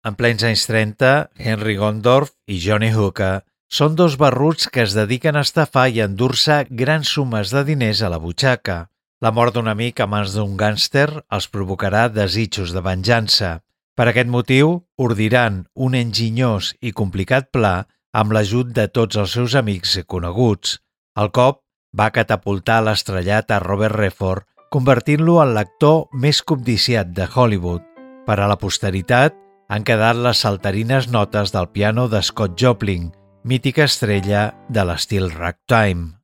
En 0.08 0.16
plens 0.20 0.44
anys 0.48 0.66
30, 0.68 1.14
Henry 1.40 1.78
Gondorf 1.80 2.34
i 2.48 2.60
Johnny 2.64 2.92
Hooker 2.92 3.46
són 3.72 3.96
dos 4.00 4.18
barruts 4.20 4.68
que 4.72 4.84
es 4.84 4.96
dediquen 4.96 5.40
a 5.40 5.46
estafar 5.48 5.88
i 5.92 6.04
endur-se 6.04 6.66
grans 6.70 7.12
sumes 7.16 7.56
de 7.56 7.64
diners 7.68 8.04
a 8.04 8.12
la 8.12 8.20
butxaca. 8.24 8.78
La 9.24 9.32
mort 9.32 9.56
d'un 9.56 9.72
amic 9.72 10.04
a 10.04 10.08
mans 10.12 10.36
d'un 10.36 10.60
gàngster 10.60 11.08
els 11.32 11.48
provocarà 11.48 12.08
desitjos 12.12 12.76
de 12.76 12.84
venjança. 12.84 13.58
Per 13.98 14.06
aquest 14.12 14.30
motiu, 14.30 14.84
ordiran 15.02 15.64
un 15.74 15.96
enginyós 15.98 16.76
i 16.86 16.92
complicat 16.94 17.50
pla 17.50 17.88
amb 18.14 18.36
l'ajut 18.36 18.70
de 18.76 18.86
tots 18.94 19.18
els 19.18 19.34
seus 19.34 19.56
amics 19.58 19.96
i 19.98 20.04
coneguts. 20.06 20.78
El 21.18 21.32
cop 21.34 21.64
va 21.98 22.12
catapultar 22.14 22.84
l'estrellat 22.86 23.50
a 23.50 23.58
Robert 23.64 23.98
Redford, 23.98 24.46
convertint-lo 24.70 25.40
en 25.42 25.56
l'actor 25.58 26.06
més 26.14 26.44
cobdiciat 26.46 27.10
de 27.18 27.26
Hollywood. 27.26 27.82
Per 28.28 28.38
a 28.38 28.50
la 28.52 28.60
posteritat, 28.62 29.34
han 29.68 29.84
quedat 29.88 30.20
les 30.22 30.46
saltarines 30.46 31.10
notes 31.10 31.56
del 31.56 31.72
piano 31.74 32.06
de 32.08 32.22
Scott 32.22 32.54
Joplin, 32.60 33.10
mítica 33.44 33.88
estrella 33.90 34.52
de 34.70 34.86
l'estil 34.86 35.32
ragtime. 35.32 36.17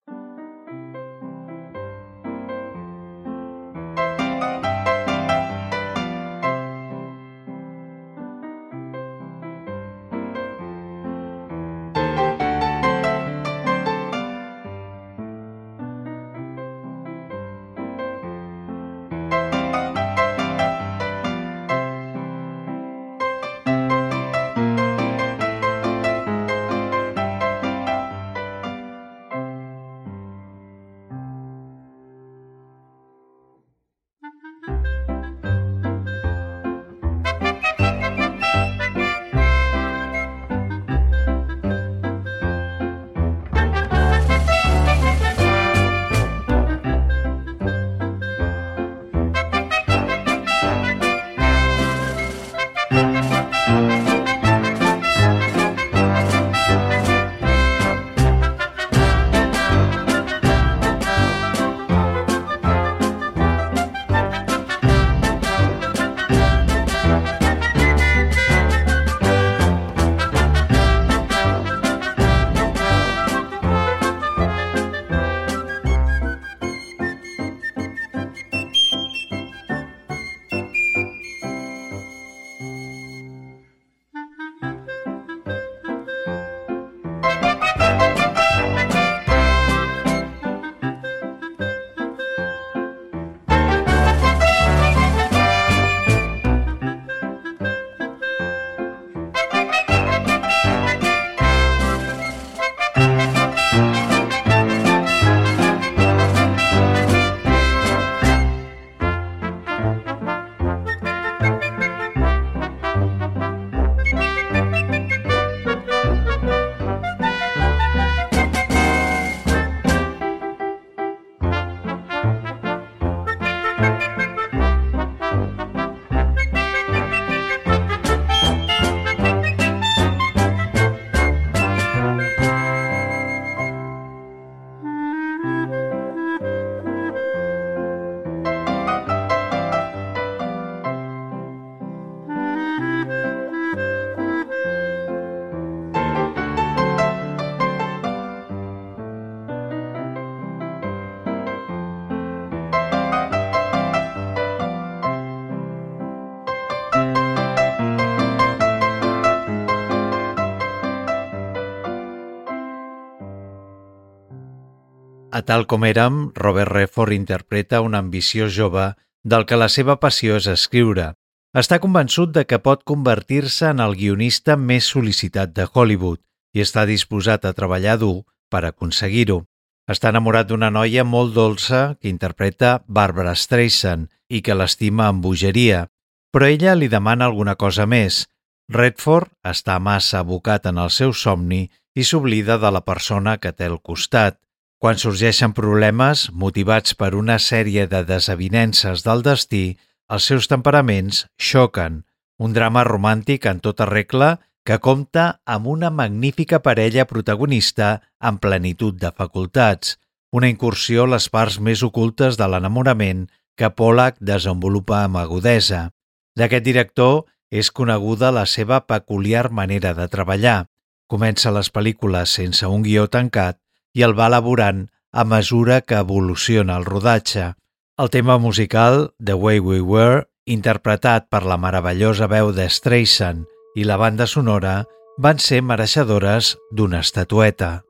Tal 165.44 165.68
com 165.68 165.86
érem, 165.86 166.32
Robert 166.36 166.72
Redford 166.72 167.14
interpreta 167.16 167.82
un 167.82 167.96
ambiciós 167.96 168.54
jove 168.56 168.94
del 169.24 169.46
que 169.46 169.60
la 169.60 169.70
seva 169.70 170.00
passió 170.00 170.38
és 170.40 170.48
escriure. 170.52 171.14
Està 171.54 171.78
convençut 171.80 172.34
de 172.34 172.44
que 172.50 172.60
pot 172.60 172.84
convertir-se 172.84 173.70
en 173.70 173.80
el 173.84 173.96
guionista 173.96 174.58
més 174.58 174.90
sol·licitat 174.90 175.54
de 175.54 175.68
Hollywood 175.70 176.20
i 176.54 176.64
està 176.66 176.86
disposat 176.90 177.46
a 177.46 177.54
treballar 177.54 178.00
dur 178.02 178.24
per 178.50 178.64
aconseguir-ho. 178.66 179.44
Està 179.90 180.10
enamorat 180.14 180.48
d'una 180.50 180.70
noia 180.72 181.04
molt 181.04 181.34
dolça 181.36 181.96
que 182.00 182.10
interpreta 182.10 182.78
Barbara 182.88 183.36
Streisand 183.36 184.10
i 184.30 184.42
que 184.42 184.56
l'estima 184.56 185.10
amb 185.12 185.22
bogeria, 185.26 185.88
però 186.34 186.48
ella 186.50 186.74
li 186.76 186.90
demana 186.90 187.28
alguna 187.30 187.56
cosa 187.56 187.86
més. 187.86 188.24
Redford 188.72 189.30
està 189.46 189.78
massa 189.80 190.24
abocat 190.24 190.66
en 190.72 190.80
el 190.82 190.90
seu 190.90 191.14
somni 191.14 191.68
i 191.94 192.04
s'oblida 192.08 192.58
de 192.58 192.72
la 192.72 192.82
persona 192.82 193.38
que 193.38 193.52
té 193.52 193.68
al 193.70 193.82
costat. 193.82 194.40
Quan 194.84 194.98
sorgeixen 195.00 195.54
problemes 195.56 196.26
motivats 196.36 196.92
per 197.00 197.14
una 197.16 197.38
sèrie 197.40 197.86
de 197.88 198.02
desavinences 198.04 199.06
del 199.06 199.22
destí, 199.24 199.78
els 200.12 200.26
seus 200.28 200.50
temperaments 200.52 201.22
xoquen. 201.40 202.02
Un 202.36 202.52
drama 202.52 202.84
romàntic 202.84 203.48
en 203.48 203.62
tota 203.64 203.88
regla 203.88 204.42
que 204.68 204.82
compta 204.84 205.40
amb 205.48 205.72
una 205.72 205.88
magnífica 206.02 206.60
parella 206.68 207.08
protagonista 207.08 207.94
en 208.20 208.42
plenitud 208.44 209.00
de 209.00 209.14
facultats, 209.16 209.96
una 210.36 210.52
incursió 210.52 211.08
a 211.08 211.14
les 211.16 211.30
parts 211.32 211.62
més 211.64 211.80
ocultes 211.88 212.36
de 212.36 212.52
l'enamorament 212.52 213.30
que 213.56 213.72
Pollack 213.72 214.20
desenvolupa 214.20 215.06
amb 215.06 215.24
agudesa. 215.24 215.94
D'aquest 216.36 216.68
director 216.68 217.22
és 217.48 217.72
coneguda 217.72 218.36
la 218.36 218.44
seva 218.44 218.84
peculiar 218.84 219.48
manera 219.48 219.96
de 219.96 220.12
treballar. 220.12 220.66
Comença 221.08 221.56
les 221.56 221.72
pel·lícules 221.72 222.36
sense 222.36 222.68
un 222.68 222.84
guió 222.84 223.08
tancat 223.08 223.64
i 223.94 224.04
el 224.06 224.18
va 224.18 224.28
elaborant 224.32 224.88
a 225.14 225.24
mesura 225.24 225.82
que 225.82 226.02
evoluciona 226.02 226.78
el 226.82 226.86
rodatge. 226.86 227.54
El 228.02 228.10
tema 228.10 228.40
musical, 228.42 229.14
The 229.24 229.38
Way 229.38 229.60
We 229.60 229.82
Were, 229.82 230.26
interpretat 230.46 231.30
per 231.30 231.44
la 231.46 231.60
meravellosa 231.62 232.28
veu 232.28 232.52
de 232.52 232.68
Streisand 232.70 233.46
i 233.78 233.86
la 233.86 233.98
banda 234.02 234.28
sonora, 234.28 234.84
van 235.22 235.40
ser 235.40 235.62
mereixedores 235.62 236.56
d'una 236.74 237.04
estatueta. 237.06 237.84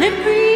kind 0.00 0.14
of. 0.14 0.47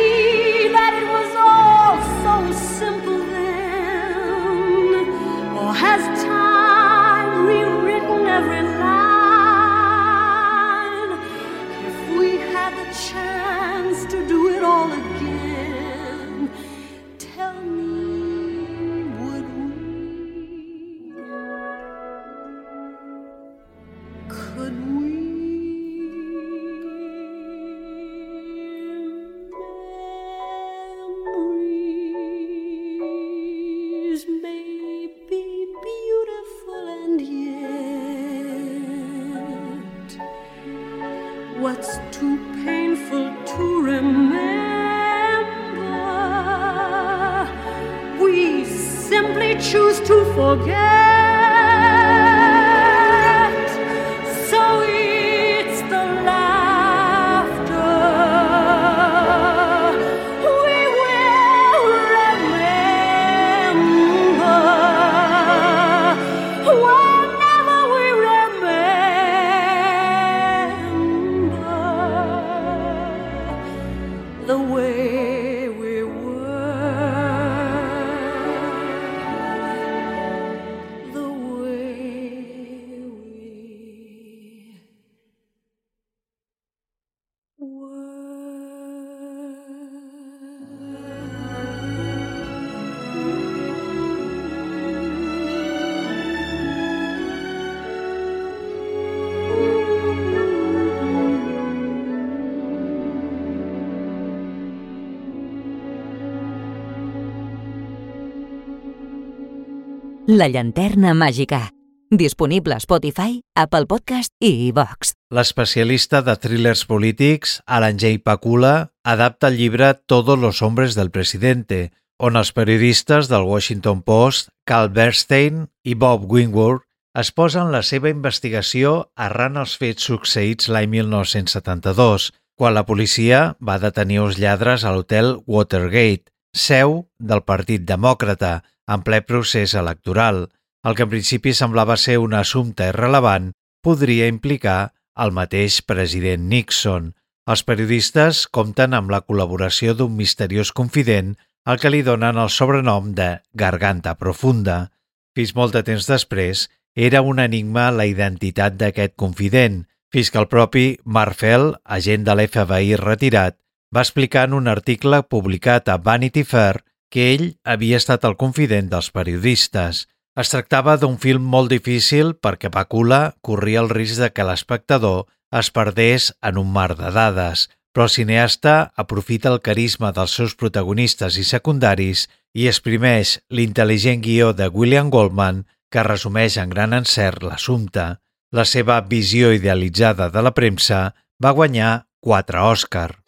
La 110.32 110.46
llanterna 110.48 111.10
màgica. 111.12 111.74
Disponible 112.08 112.72
a 112.72 112.80
Spotify, 112.80 113.42
Apple 113.54 113.84
Podcast 113.84 114.32
i 114.40 114.70
iVox. 114.70 115.10
L'especialista 115.28 116.22
de 116.24 116.32
thrillers 116.40 116.86
polítics, 116.88 117.58
Alan 117.66 117.98
J. 118.00 118.16
Pakula, 118.24 118.94
adapta 119.04 119.50
el 119.52 119.58
llibre 119.58 119.92
Todos 119.92 120.38
los 120.38 120.62
hombres 120.62 120.96
del 120.96 121.10
presidente, 121.10 121.92
on 122.16 122.40
els 122.40 122.54
periodistes 122.56 123.28
del 123.28 123.44
Washington 123.44 124.00
Post, 124.00 124.48
Carl 124.64 124.88
Bernstein 124.88 125.66
i 125.84 125.92
Bob 126.00 126.24
Wingward 126.32 126.86
es 127.12 127.28
posen 127.36 127.68
la 127.68 127.84
seva 127.84 128.08
investigació 128.08 129.12
arran 129.28 129.60
els 129.60 129.76
fets 129.76 130.08
succeïts 130.08 130.72
l'any 130.72 130.88
1972, 130.96 132.32
quan 132.56 132.72
la 132.72 132.88
policia 132.88 133.50
va 133.60 133.76
detenir 133.84 134.22
uns 134.24 134.40
lladres 134.40 134.88
a 134.88 134.96
l'hotel 134.96 135.42
Watergate, 135.44 136.32
seu 136.56 137.02
del 137.20 137.44
Partit 137.44 137.84
Demòcrata, 137.84 138.62
en 138.88 139.04
ple 139.06 139.22
procés 139.22 139.74
electoral. 139.78 140.48
El 140.82 140.96
que 140.98 141.06
en 141.06 141.12
principi 141.12 141.54
semblava 141.54 141.96
ser 141.96 142.18
un 142.18 142.34
assumpte 142.34 142.88
irrelevant 142.90 143.52
podria 143.82 144.28
implicar 144.30 144.92
el 145.22 145.32
mateix 145.36 145.80
president 145.86 146.48
Nixon. 146.50 147.12
Els 147.46 147.62
periodistes 147.66 148.46
compten 148.46 148.94
amb 148.94 149.10
la 149.10 149.22
col·laboració 149.26 149.94
d'un 149.98 150.14
misteriós 150.18 150.72
confident 150.72 151.34
al 151.66 151.78
que 151.78 151.90
li 151.90 152.02
donen 152.02 152.38
el 152.38 152.50
sobrenom 152.50 153.12
de 153.18 153.28
Garganta 153.54 154.14
Profunda. 154.18 154.90
Fins 155.34 155.54
molt 155.54 155.74
de 155.74 155.82
temps 155.86 156.06
després, 156.08 156.68
era 156.94 157.22
un 157.22 157.40
enigma 157.40 157.90
la 157.90 158.06
identitat 158.06 158.76
d'aquest 158.78 159.14
confident, 159.16 159.82
fins 160.12 160.30
que 160.30 160.40
el 160.42 160.48
propi 160.50 160.86
Marfel, 161.04 161.72
agent 161.84 162.26
de 162.26 162.34
l'FBI 162.36 162.98
retirat, 163.00 163.56
va 163.94 164.04
explicar 164.04 164.46
en 164.48 164.56
un 164.58 164.68
article 164.68 165.22
publicat 165.22 165.88
a 165.88 165.98
Vanity 165.98 166.44
Fair 166.44 166.82
que 167.12 167.28
ell 167.34 167.46
havia 167.68 168.00
estat 168.00 168.24
el 168.24 168.38
confident 168.40 168.88
dels 168.88 169.10
periodistes. 169.12 170.06
Es 170.40 170.48
tractava 170.48 170.96
d'un 170.96 171.18
film 171.20 171.44
molt 171.54 171.68
difícil 171.68 172.32
perquè 172.40 172.72
Pakula 172.72 173.34
corria 173.44 173.82
el 173.84 173.92
risc 173.92 174.22
de 174.22 174.30
que 174.32 174.46
l'espectador 174.48 175.26
es 175.60 175.68
perdés 175.70 176.30
en 176.40 176.56
un 176.56 176.72
mar 176.72 176.94
de 176.96 177.10
dades, 177.12 177.68
però 177.92 178.08
el 178.08 178.14
cineasta 178.14 178.92
aprofita 178.96 179.52
el 179.52 179.60
carisma 179.60 180.14
dels 180.16 180.32
seus 180.38 180.56
protagonistes 180.56 181.36
i 181.36 181.44
secundaris 181.44 182.24
i 182.56 182.66
exprimeix 182.70 183.36
l'intel·ligent 183.52 184.24
guió 184.24 184.52
de 184.56 184.70
William 184.72 185.12
Goldman 185.12 185.66
que 185.92 186.06
resumeix 186.08 186.56
en 186.56 186.72
gran 186.72 186.96
encert 186.96 187.44
l'assumpte. 187.44 188.06
La 188.52 188.64
seva 188.64 189.00
visió 189.04 189.52
idealitzada 189.52 190.30
de 190.32 190.40
la 190.44 190.56
premsa 190.56 191.10
va 191.44 191.52
guanyar 191.52 192.06
quatre 192.20 192.64
Òscar. 192.64 193.21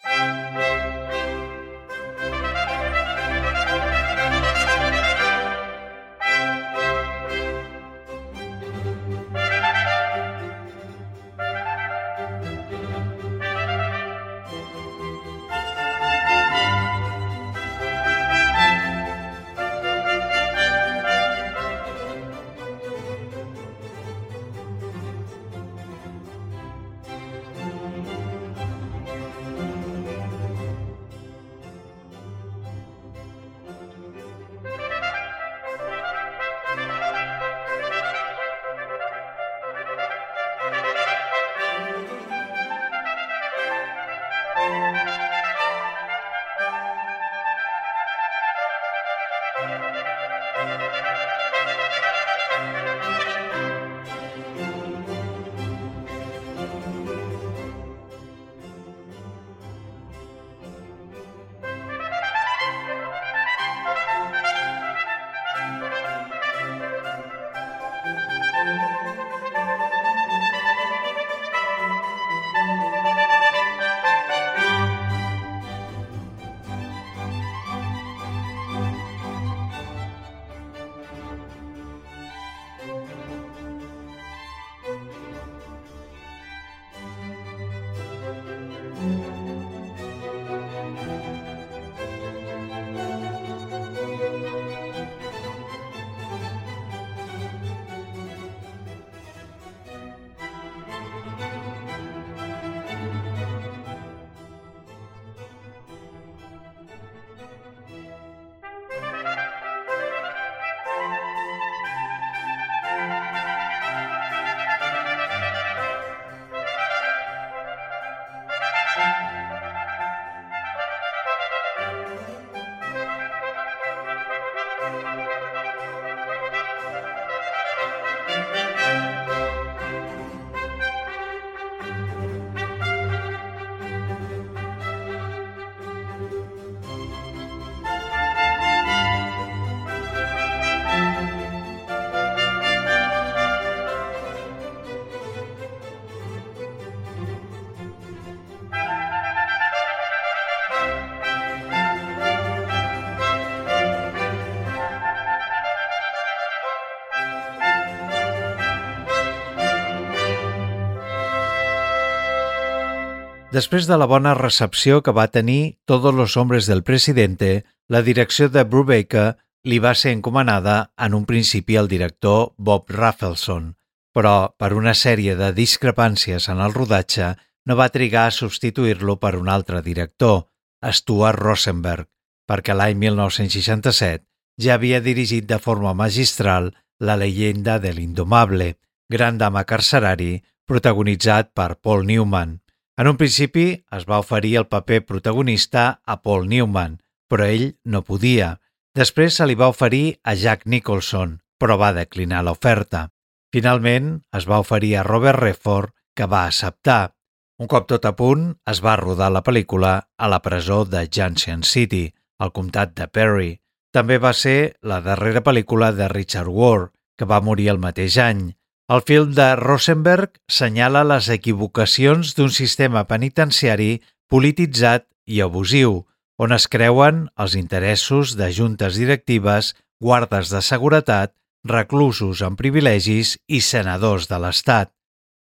Després 163.54 163.86
de 163.86 163.94
la 164.00 164.06
bona 164.10 164.32
recepció 164.34 165.00
que 165.06 165.12
va 165.14 165.28
tenir 165.30 165.78
Todos 165.84 166.14
los 166.14 166.36
hombres 166.36 166.66
del 166.66 166.82
presidente, 166.82 167.64
la 167.86 168.02
direcció 168.02 168.48
de 168.48 168.64
Brubaker 168.64 169.36
li 169.62 169.78
va 169.78 169.92
ser 169.94 170.10
encomanada 170.16 170.92
en 170.98 171.14
un 171.14 171.24
principi 171.24 171.76
al 171.76 171.86
director 171.86 172.54
Bob 172.56 172.90
Rafelson, 172.90 173.76
però 174.12 174.56
per 174.58 174.72
una 174.74 174.94
sèrie 174.94 175.36
de 175.38 175.52
discrepàncies 175.54 176.48
en 176.50 176.62
el 176.64 176.74
rodatge 176.74 177.28
no 177.64 177.76
va 177.78 177.92
trigar 177.94 178.24
a 178.26 178.34
substituir-lo 178.34 179.20
per 179.22 179.36
un 179.38 179.48
altre 179.48 179.82
director, 179.82 180.48
Stuart 180.82 181.38
Rosenberg, 181.38 182.08
perquè 182.50 182.74
l'any 182.74 182.98
1967 182.98 184.26
ja 184.66 184.74
havia 184.74 185.00
dirigit 185.00 185.46
de 185.46 185.60
forma 185.62 185.94
magistral 185.94 186.72
La 186.98 187.16
leyenda 187.16 187.78
de 187.78 187.94
l'indomable, 187.94 188.78
gran 189.10 189.38
dama 189.38 189.64
carcerari, 189.64 190.42
protagonitzat 190.66 191.54
per 191.54 191.74
Paul 191.76 192.06
Newman. 192.06 192.63
En 192.96 193.08
un 193.10 193.16
principi 193.18 193.64
es 193.96 194.04
va 194.06 194.20
oferir 194.22 194.52
el 194.60 194.68
paper 194.70 195.00
protagonista 195.06 195.86
a 196.06 196.20
Paul 196.22 196.46
Newman, 196.50 197.00
però 197.28 197.48
ell 197.50 197.72
no 197.82 198.04
podia. 198.06 198.60
Després 198.94 199.40
se 199.40 199.48
li 199.50 199.56
va 199.58 199.72
oferir 199.72 200.20
a 200.22 200.36
Jack 200.38 200.68
Nicholson, 200.70 201.40
però 201.58 201.74
va 201.80 201.90
declinar 201.96 202.44
l'oferta. 202.46 203.08
Finalment, 203.54 204.20
es 204.38 204.46
va 204.46 204.60
oferir 204.62 204.94
a 204.96 205.02
Robert 205.02 205.42
Redford, 205.42 205.90
que 206.14 206.30
va 206.30 206.44
acceptar. 206.46 207.14
Un 207.58 207.66
cop 207.70 207.88
tot 207.90 208.06
a 208.06 208.14
punt, 208.14 208.46
es 208.70 208.80
va 208.82 208.94
rodar 209.00 209.32
la 209.34 209.42
pel·lícula 209.42 209.94
a 210.18 210.30
la 210.30 210.40
presó 210.42 210.84
de 210.84 211.08
Junction 211.10 211.66
City, 211.66 212.06
al 212.38 212.54
comtat 212.54 212.94
de 212.94 213.08
Perry. 213.10 213.52
També 213.94 214.18
va 214.22 214.32
ser 214.34 214.74
la 214.82 215.00
darrera 215.02 215.42
pel·lícula 215.42 215.90
de 215.94 216.08
Richard 216.10 216.50
Ward, 216.50 216.92
que 217.18 217.26
va 217.26 217.42
morir 217.42 217.68
el 217.74 217.82
mateix 217.82 218.18
any. 218.22 218.52
El 218.92 219.00
film 219.00 219.30
de 219.32 219.54
Rosenberg 219.56 220.34
senyala 220.52 221.06
les 221.08 221.30
equivocacions 221.32 222.34
d'un 222.36 222.50
sistema 222.52 223.06
penitenciari 223.08 224.02
polititzat 224.28 225.06
i 225.24 225.40
abusiu, 225.40 226.02
on 226.36 226.52
es 226.52 226.66
creuen 226.68 227.22
els 227.40 227.54
interessos 227.56 228.34
de 228.36 228.50
juntes 228.52 228.98
directives, 229.00 229.72
guardes 230.04 230.52
de 230.52 230.60
seguretat, 230.60 231.32
reclusos 231.64 232.42
amb 232.44 232.60
privilegis 232.60 233.38
i 233.48 233.62
senadors 233.64 234.28
de 234.28 234.42
l'Estat. 234.42 234.92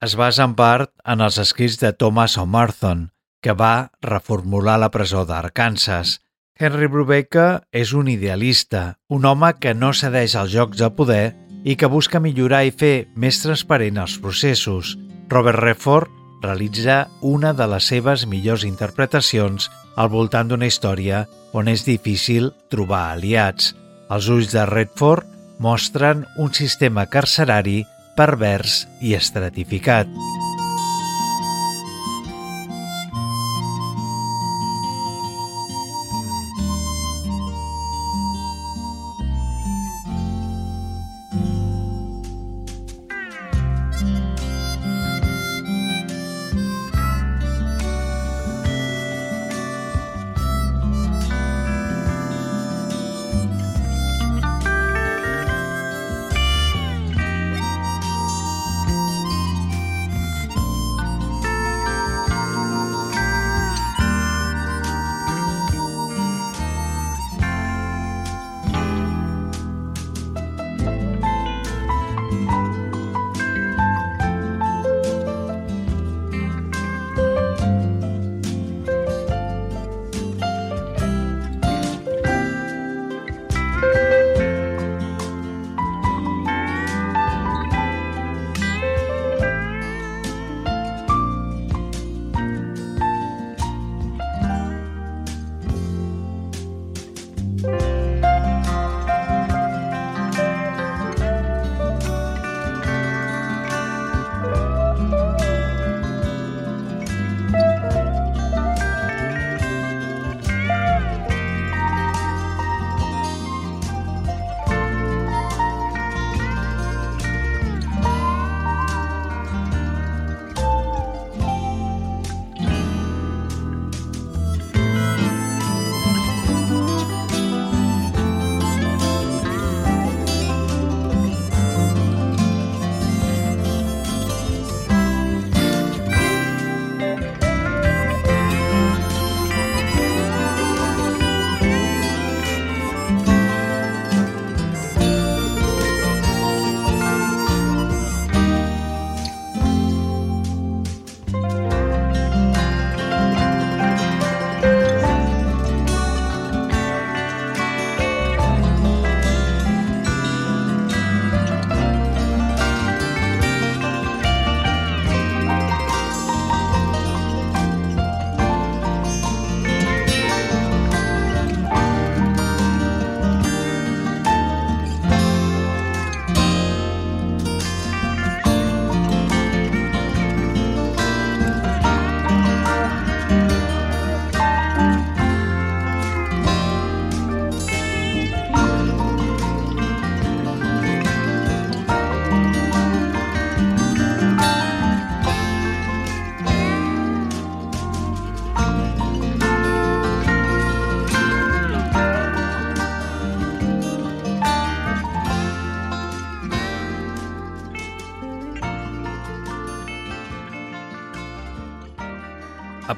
Es 0.05 0.13
basa 0.13 0.45
en 0.45 0.53
part 0.53 0.93
en 1.01 1.25
els 1.25 1.41
escrits 1.41 1.79
de 1.81 1.93
Thomas 1.97 2.37
O'Marthon, 2.37 3.07
que 3.41 3.57
va 3.57 3.89
reformular 4.05 4.77
la 4.77 4.93
presó 4.93 5.25
d'Arkansas. 5.25 6.19
Henry 6.61 6.85
Brubaker 6.85 7.63
és 7.73 7.93
un 7.97 8.05
idealista, 8.05 8.99
un 9.09 9.25
home 9.25 9.55
que 9.57 9.73
no 9.73 9.95
cedeix 9.97 10.37
als 10.37 10.53
jocs 10.53 10.77
de 10.77 10.93
poder 10.93 11.25
i 11.63 11.75
que 11.75 11.89
busca 11.91 12.19
millorar 12.19 12.63
i 12.65 12.73
fer 12.73 13.07
més 13.15 13.41
transparent 13.43 13.99
els 14.01 14.17
processos. 14.21 14.95
Robert 15.29 15.59
Redford 15.61 16.09
realitza 16.41 17.05
una 17.21 17.53
de 17.53 17.67
les 17.69 17.87
seves 17.93 18.25
millors 18.27 18.65
interpretacions 18.67 19.69
al 19.95 20.09
voltant 20.09 20.49
d'una 20.49 20.69
història 20.69 21.25
on 21.53 21.69
és 21.69 21.85
difícil 21.85 22.51
trobar 22.71 23.11
aliats. 23.11 23.75
Els 24.11 24.27
ulls 24.31 24.51
de 24.55 24.65
Redford 24.65 25.27
mostren 25.61 26.25
un 26.41 26.53
sistema 26.57 27.05
carcerari 27.05 27.83
pervers 28.17 28.85
i 28.99 29.13
estratificat. 29.15 30.09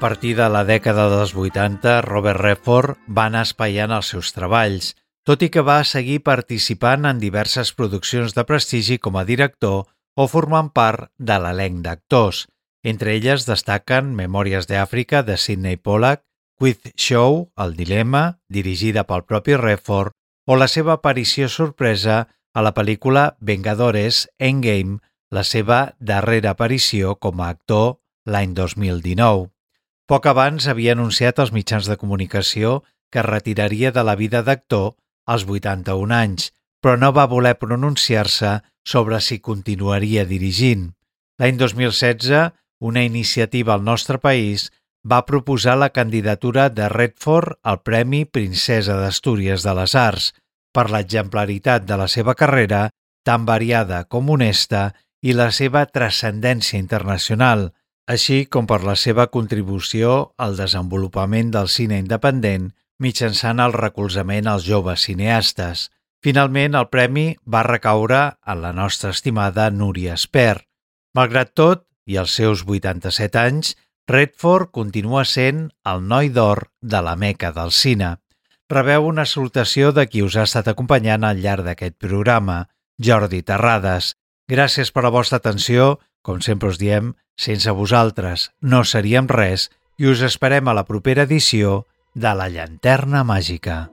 Partir 0.03 0.33
de 0.35 0.49
la 0.51 0.65
dècada 0.67 1.05
dels 1.07 1.31
80, 1.31 2.01
Robert 2.03 2.41
Redford 2.41 2.97
va 3.07 3.29
anar 3.29 3.45
espaiant 3.47 3.93
els 3.95 4.09
seus 4.11 4.33
treballs, 4.35 4.89
tot 5.23 5.45
i 5.45 5.47
que 5.47 5.63
va 5.63 5.77
seguir 5.87 6.17
participant 6.27 7.07
en 7.07 7.21
diverses 7.21 7.71
produccions 7.71 8.35
de 8.35 8.43
prestigi 8.43 8.97
com 8.99 9.15
a 9.15 9.23
director 9.23 9.85
o 10.19 10.25
formant 10.27 10.73
part 10.75 11.07
de 11.15 11.37
l'elenc 11.39 11.79
d'actors. 11.85 12.41
Entre 12.83 13.15
elles 13.15 13.47
destaquen 13.47 14.11
Memòries 14.17 14.67
d'Àfrica 14.67 15.23
de 15.23 15.39
Sidney 15.39 15.79
Pollack, 15.79 16.25
Quiz 16.59 16.83
Show, 16.99 17.53
El 17.55 17.77
Dilema, 17.79 18.41
dirigida 18.51 19.05
pel 19.07 19.23
propi 19.23 19.55
Redford, 19.55 20.11
o 20.43 20.59
la 20.59 20.67
seva 20.67 20.97
aparició 20.99 21.47
sorpresa 21.47 22.25
a 22.51 22.65
la 22.67 22.75
pel·lícula 22.75 23.37
Vengadores 23.39 24.27
Endgame, 24.35 24.99
la 25.31 25.47
seva 25.47 25.95
darrera 25.97 26.57
aparició 26.57 27.15
com 27.15 27.39
a 27.39 27.53
actor 27.55 28.01
l'any 28.27 28.51
2019. 28.51 29.52
Poc 30.09 30.27
abans 30.27 30.67
havia 30.67 30.93
anunciat 30.97 31.39
als 31.39 31.53
mitjans 31.55 31.87
de 31.87 31.97
comunicació 31.99 32.81
que 33.11 33.21
es 33.21 33.29
retiraria 33.29 33.91
de 33.95 34.03
la 34.03 34.15
vida 34.19 34.41
d'actor 34.43 34.95
als 35.25 35.45
81 35.47 36.15
anys, 36.15 36.51
però 36.81 36.97
no 36.99 37.13
va 37.15 37.29
voler 37.31 37.55
pronunciar-se 37.59 38.59
sobre 38.83 39.19
si 39.21 39.39
continuaria 39.39 40.25
dirigint. 40.27 40.91
L'any 41.39 41.57
2016, 41.57 42.51
una 42.83 43.03
iniciativa 43.03 43.73
al 43.73 43.83
nostre 43.83 44.19
país 44.19 44.71
va 45.03 45.25
proposar 45.25 45.77
la 45.77 45.91
candidatura 45.95 46.69
de 46.69 46.89
Redford 46.89 47.59
al 47.63 47.81
Premi 47.83 48.25
Princesa 48.25 48.97
d'Astúries 48.99 49.63
de 49.63 49.73
les 49.79 49.95
Arts 49.95 50.31
per 50.75 50.89
l'exemplaritat 50.89 51.87
de 51.87 51.97
la 51.99 52.09
seva 52.11 52.35
carrera, 52.35 52.89
tan 53.23 53.45
variada 53.45 54.03
com 54.11 54.29
honesta, 54.35 54.91
i 55.23 55.31
la 55.31 55.51
seva 55.55 55.85
transcendència 55.85 56.79
internacional, 56.79 57.69
així 58.07 58.45
com 58.45 58.67
per 58.67 58.81
la 58.83 58.95
seva 58.99 59.27
contribució 59.31 60.33
al 60.37 60.57
desenvolupament 60.59 61.51
del 61.51 61.69
cine 61.71 61.99
independent 62.01 62.71
mitjançant 63.03 63.59
el 63.59 63.73
recolzament 63.75 64.47
als 64.47 64.65
joves 64.67 65.05
cineastes. 65.07 65.89
Finalment, 66.23 66.75
el 66.79 66.87
premi 66.87 67.33
va 67.43 67.65
recaure 67.67 68.21
en 68.47 68.61
la 68.63 68.71
nostra 68.73 69.11
estimada 69.11 69.69
Núria 69.71 70.15
Esper. 70.15 70.63
Malgrat 71.15 71.51
tot, 71.53 71.83
i 72.07 72.15
els 72.19 72.35
seus 72.35 72.63
87 72.67 73.39
anys, 73.39 73.73
Redford 74.07 74.71
continua 74.75 75.23
sent 75.27 75.69
el 75.87 76.03
noi 76.07 76.29
d'or 76.35 76.67
de 76.81 76.99
la 77.03 77.15
meca 77.15 77.51
del 77.55 77.71
cine. 77.71 78.17
Rebeu 78.71 79.07
una 79.07 79.25
salutació 79.27 79.91
de 79.91 80.07
qui 80.07 80.23
us 80.23 80.35
ha 80.35 80.47
estat 80.47 80.67
acompanyant 80.71 81.23
al 81.23 81.39
llarg 81.43 81.67
d'aquest 81.67 81.95
programa, 81.99 82.63
Jordi 82.99 83.43
Terrades. 83.43 84.13
Gràcies 84.49 84.91
per 84.91 85.03
la 85.05 85.11
vostra 85.13 85.39
atenció. 85.39 85.99
Com 86.23 86.41
sempre 86.41 86.71
us 86.71 86.79
diem, 86.79 87.13
sense 87.35 87.71
vosaltres 87.75 88.49
no 88.61 88.83
seríem 88.87 89.27
res 89.27 89.69
i 89.99 90.07
us 90.09 90.23
esperem 90.25 90.71
a 90.71 90.77
la 90.77 90.87
propera 90.89 91.27
edició 91.29 91.83
de 92.15 92.31
la 92.37 92.47
Llanterna 92.49 93.23
Màgica. 93.27 93.92